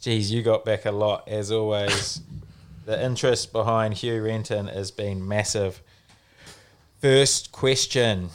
[0.00, 2.20] geez, you got back a lot as always.
[2.86, 5.82] the interest behind Hugh Renton has been massive.
[7.00, 8.30] First question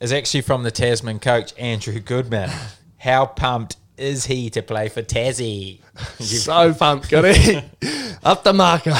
[0.00, 2.50] is actually from the Tasman coach, Andrew Goodman.
[2.98, 5.80] How pumped is he to play for Tassie?
[6.18, 7.64] so pumped, got it.
[8.24, 8.92] up the Mako.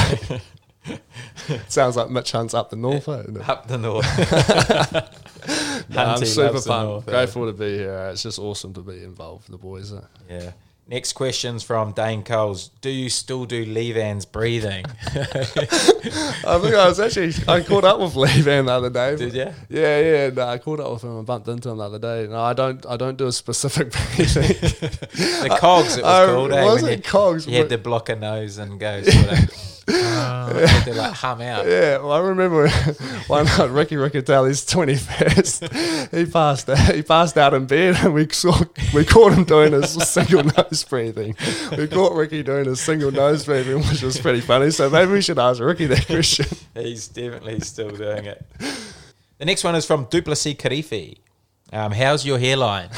[1.68, 3.08] Sounds like Mitch Hunt's up the north.
[3.08, 3.22] eh?
[3.46, 4.06] Up the north.
[5.90, 7.06] No, I'm super pumped.
[7.08, 8.10] Grateful to be here.
[8.12, 9.92] It's just awesome to be involved with the boys.
[9.94, 10.00] eh?
[10.28, 10.50] Yeah.
[10.86, 12.68] Next question's from Dane Coles.
[12.82, 14.84] Do you still do Levan's breathing?
[14.86, 19.16] I think I was actually I caught up with Lee Van the other day.
[19.16, 19.52] Did ya?
[19.68, 20.30] Yeah, yeah.
[20.30, 21.16] No, I caught up with him.
[21.18, 22.26] and bumped into him the other day.
[22.28, 22.84] No, I don't.
[22.86, 24.42] I don't do a specific breathing.
[24.42, 26.52] the cogs, it was Oh, called.
[26.52, 27.46] eh, was it you, cogs?
[27.46, 29.77] You had to block a nose and go sort of.
[29.88, 31.66] Had to like hum out.
[31.66, 32.68] Yeah, well, I remember
[33.26, 35.64] one night Ricky Riccitelli's twenty first.
[36.14, 36.94] He passed out.
[36.94, 38.58] He passed out in bed, and we saw
[38.94, 41.36] we caught him doing his single nose breathing.
[41.76, 44.70] We caught Ricky doing his single nose breathing, which was pretty funny.
[44.70, 46.46] So maybe we should ask Ricky that question.
[46.74, 48.44] He's definitely still doing it.
[49.38, 51.18] The next one is from Du'Plessis Kirifi.
[51.72, 52.88] Um, how's your hairline?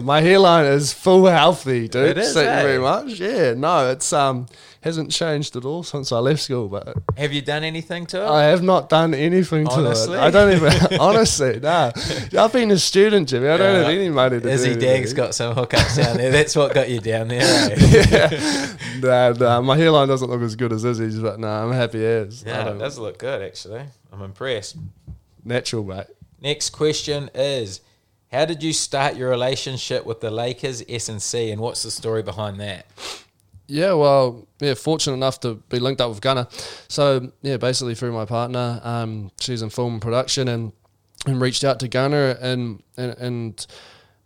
[0.00, 2.16] My hairline is full healthy, dude.
[2.16, 2.60] It is, Thank eh?
[2.60, 3.20] you very much.
[3.20, 4.46] Yeah, no, it's um
[4.82, 8.26] hasn't changed at all since I left school, but Have you done anything to it?
[8.28, 10.08] I have not done anything to it.
[10.10, 11.92] I don't even honestly, no.
[12.38, 13.48] I've been a student, Jimmy.
[13.48, 13.80] I don't Yeah.
[13.82, 15.16] have any money to Izzy do Dagg's anything.
[15.16, 16.30] got some hookups down there.
[16.32, 17.42] That's what got you down there.
[17.72, 17.76] eh?
[18.10, 18.76] yeah.
[19.00, 22.42] Nah, nah, my hairline doesn't look as good as Izzy's, but no, I'm happy as.
[22.46, 23.84] Yeah, it does look good actually.
[24.12, 24.76] I'm impressed.
[25.44, 26.06] natural, mate.
[26.40, 27.80] Next question is
[28.32, 32.58] how did you start your relationship with the Lakers, S&C, and what's the story behind
[32.60, 32.86] that?
[33.72, 36.46] Yeah, well, yeah, fortunate enough to be linked up with Gunnar.
[36.88, 40.72] So yeah, basically through my partner, um, she's in film production, and
[41.24, 43.66] and reached out to Gunnar, and and, and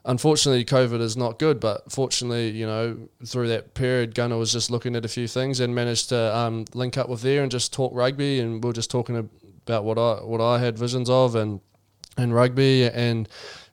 [0.05, 4.69] unfortunately, COVID is not good, but fortunately, you know, through that period, Gunnar was just
[4.69, 7.73] looking at a few things and managed to um, link up with there and just
[7.73, 11.37] talk rugby, and we are just talking about what I what I had visions of
[11.37, 11.61] and
[12.17, 13.29] and rugby and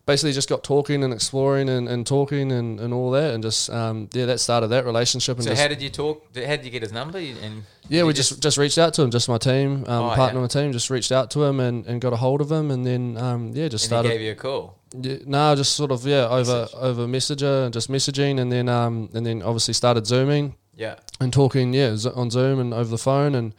[0.05, 3.69] basically just got talking and exploring and, and talking and, and all that and just
[3.69, 6.25] um, yeah that started that relationship and So just how did you talk?
[6.35, 7.17] How did you get his number?
[7.19, 10.39] And yeah, we just just reached out to him, just my team, um, Oh, partner
[10.39, 10.43] yeah.
[10.43, 12.69] on the team, just reached out to him and, and got a hold of him,
[12.71, 14.09] and then um, yeah, just and started.
[14.11, 14.77] he gave you a call.
[14.99, 16.75] yeah, no, just sort of yeah over Message.
[16.79, 20.95] over messenger and just messaging, and then um, and then obviously started zooming Yeah.
[21.21, 23.53] and talking yeah on Zoom and over the phone and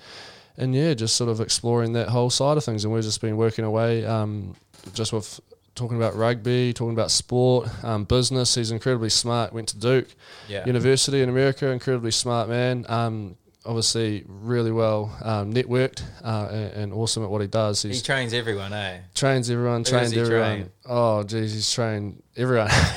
[0.56, 3.36] and yeah, just sort of exploring that whole side of things, and we've just been
[3.36, 4.54] working away um,
[4.92, 5.40] just with
[5.74, 8.54] talking about rugby, talking about sport, um, business.
[8.54, 9.52] He's incredibly smart.
[9.52, 10.08] Went to Duke
[10.48, 10.64] Yeah.
[10.66, 11.68] University in America.
[11.68, 12.84] Incredibly smart man.
[12.88, 17.82] Um, obviously, really well um, networked uh, and, and awesome at what he does.
[17.82, 18.98] he trains everyone, eh?
[19.14, 19.82] trains everyone.
[19.82, 20.56] does Trained everyone.
[20.56, 20.70] train?
[20.86, 22.68] Oh, geez, he's trained everyone.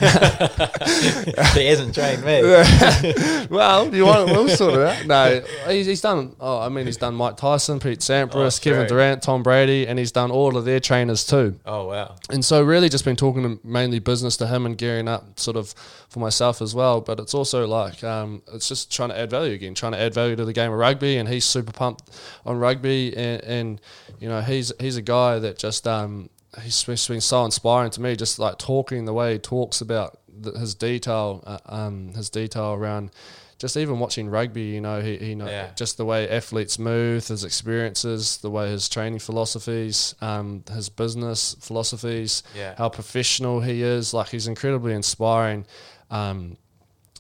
[1.54, 2.42] he hasn't trained me.
[3.50, 5.06] well, you want we'll sort it out.
[5.06, 6.36] No, he's, he's done.
[6.40, 8.90] Oh, I mean, he's done Mike Tyson, Pete Sampras, Oh, Kevin great.
[8.90, 11.60] Durant, Tom Brady, and he's done all of their trainers too.
[11.66, 12.16] Oh wow.
[12.30, 15.58] And so, really, just been talking to mainly business to him and gearing up sort
[15.58, 15.74] of
[16.10, 17.02] for myself as well.
[17.02, 20.14] But it's also like um, it's just trying to add value again, trying to add
[20.14, 21.18] value to the game of rugby.
[21.18, 22.10] And he's super pumped
[22.46, 23.82] on rugby, and, and
[24.20, 26.30] you know, he's he's a guy that just um,
[26.62, 28.16] he's just been so inspiring to me.
[28.16, 32.74] Just like talking the way he talks about the, his detail, uh, um, his detail
[32.74, 33.12] around.
[33.60, 35.70] Just even watching rugby, you know, he, he know Yeah.
[35.76, 41.56] just the way athletes move, his experiences, the way his training philosophies, um, his business
[41.60, 42.76] philosophies, Yeah.
[42.78, 44.14] how professional he is.
[44.14, 45.66] Like he's incredibly inspiring
[46.12, 46.58] um,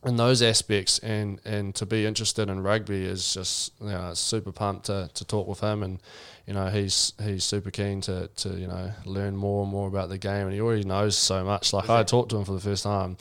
[0.06, 4.52] in those aspects, and and to be interested in rugby is just you know super
[4.52, 6.00] pumped to, to talk with him, and
[6.46, 10.10] you know he's he's super keen to to you know learn more and more about
[10.10, 11.74] the game, and he already knows so much.
[11.74, 13.18] Like I talked to him for the first time.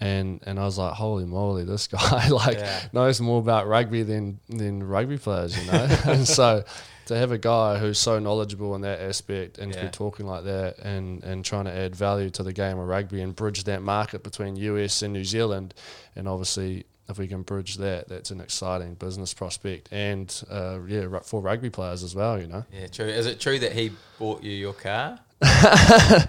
[0.00, 2.80] And and I was like, holy moly, this guy like Yeah.
[2.92, 5.86] knows more about rugby than than rugby players, you know.
[6.06, 6.64] and so
[7.06, 10.44] to have a guy who's so knowledgeable in that aspect and to be talking like
[10.44, 13.82] that and, and trying to add value to the game of rugby and bridge that
[13.82, 15.74] market between US and New Zealand
[16.14, 21.18] and obviously if we can bridge that that's an exciting business prospect and uh, yeah
[21.24, 23.06] for rugby players as well you know Yeah, true.
[23.06, 23.90] Is it true that he
[24.20, 25.18] bought you your car?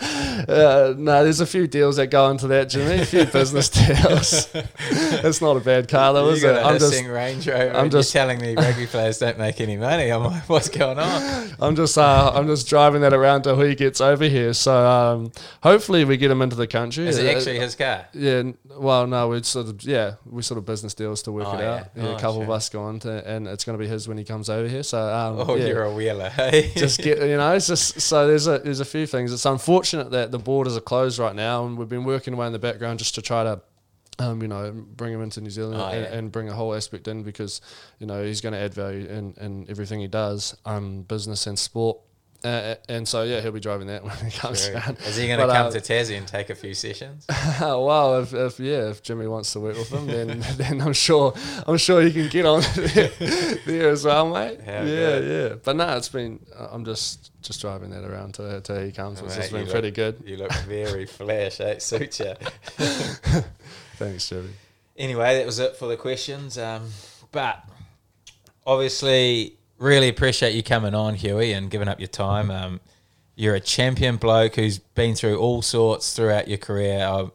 [0.48, 4.50] uh, no there's a few deals that go into that Jimmy a few business deals
[4.54, 7.76] it's not a bad car though you is it I'm just Range Rover.
[7.78, 10.10] I'm just- telling me rugby players don't make any money.
[10.12, 11.50] I'm like, what's going on?
[11.60, 14.54] I'm just uh, I'm just driving that around till he gets over here.
[14.54, 15.32] So um,
[15.64, 17.08] hopefully we get him into the country.
[17.08, 18.08] Is it Uh, actually his car?
[18.14, 18.44] Yeah,
[18.78, 21.62] well, no, we sort of yeah, we sort of business deals to work Oh, it
[21.64, 21.90] out.
[21.96, 22.04] yeah.
[22.04, 24.08] Yeah, Oh, a couple of us go on to, and it's going to be his
[24.08, 24.84] when he comes over here.
[24.84, 26.72] So um, Oh, yeah, you're a wheeler, hey?
[26.76, 29.34] just get you know, it's just so there's a there's a few few things.
[29.34, 32.54] It's unfortunate that the borders are closed right now, and we've been working away in
[32.54, 33.62] the background just to try to.
[34.20, 36.14] Um, you know, bring him into New Zealand Oh, and, yeah.
[36.14, 37.60] and bring a whole aspect in because,
[37.98, 41.58] you know, he's going to add value in, in everything he does, um, business and
[41.58, 41.98] sport.
[42.44, 44.76] Uh, and so, yeah, he'll be driving that when he comes True.
[44.76, 44.98] around.
[45.06, 47.26] Is he going to come uh, to Tassie and take a few sessions?
[47.62, 51.34] well, if, if yeah, if Jimmy wants to work with him, then then I'm sure
[51.68, 53.10] I'm sure he can get on there,
[53.66, 54.60] there as well, mate.
[54.62, 55.52] How yeah, good.
[55.52, 55.56] yeah.
[55.64, 59.30] But no, it's been I'm just just driving that around till, till he comes, which
[59.32, 60.24] Mate, has been you pretty look- good.
[60.26, 61.60] You look very flash.
[61.60, 61.66] eh?
[61.74, 62.34] It suits you.
[63.98, 64.50] Thanks, Jimmy.
[64.98, 66.58] Anyway, that was it for the questions.
[66.58, 66.90] Um,
[67.32, 67.64] but
[68.66, 72.52] obviously, really appreciate you coming on, Huey, and giving up your time.
[72.52, 72.80] Um,
[73.36, 77.04] you're a champion bloke who's been through all sorts throughout your career.
[77.04, 77.32] I've,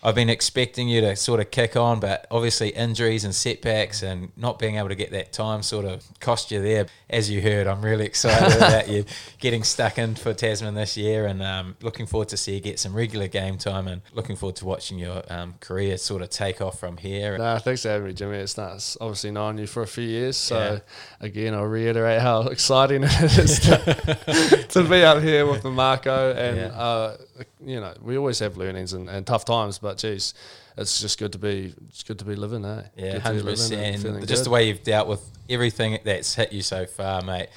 [0.00, 4.30] I've been expecting you to sort of kick on, but obviously injuries and setbacks and
[4.36, 6.86] not being able to get that time sort of cost you there.
[7.10, 9.04] As you heard, I'm really excited about you
[9.40, 12.78] getting stuck in for Tasman this year and um, looking forward to see you get
[12.78, 16.60] some regular game time and looking forward to watching your um, career sort of take
[16.60, 17.36] off from here.
[17.36, 18.36] Nah, thanks for having me, Jimmy.
[18.36, 18.96] It's nice.
[19.00, 20.78] Obviously known you for a few years, so Yeah.
[21.26, 26.34] again, I'll reiterate how exciting it is to, to be up here with the Mako.
[26.34, 26.66] And Yeah.
[26.66, 27.16] uh,
[27.64, 30.34] you know, we always have learnings and, and tough times, but geez,
[30.76, 31.74] it's just good to be.
[31.88, 32.82] It's good to be living, eh?
[32.96, 34.28] Yeah, hundred living and feeling percent.
[34.28, 34.46] Just good.
[34.46, 37.48] the way you've dealt with everything that's hit you so far, mate.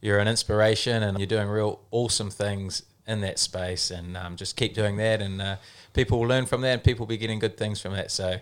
[0.00, 3.90] You're an inspiration, and you're doing real awesome things in that space.
[3.90, 5.56] And um, just keep doing that, and uh,
[5.92, 8.10] people will learn from that, and people will be getting good things from that.
[8.10, 8.36] So,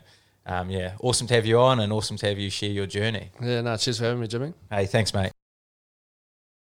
[0.46, 3.30] um, yeah, awesome to have you on, and awesome to have you share your journey.
[3.42, 4.54] Yeah, no, cheers for having me, Jimmy.
[4.70, 5.32] Hey, thanks, mate.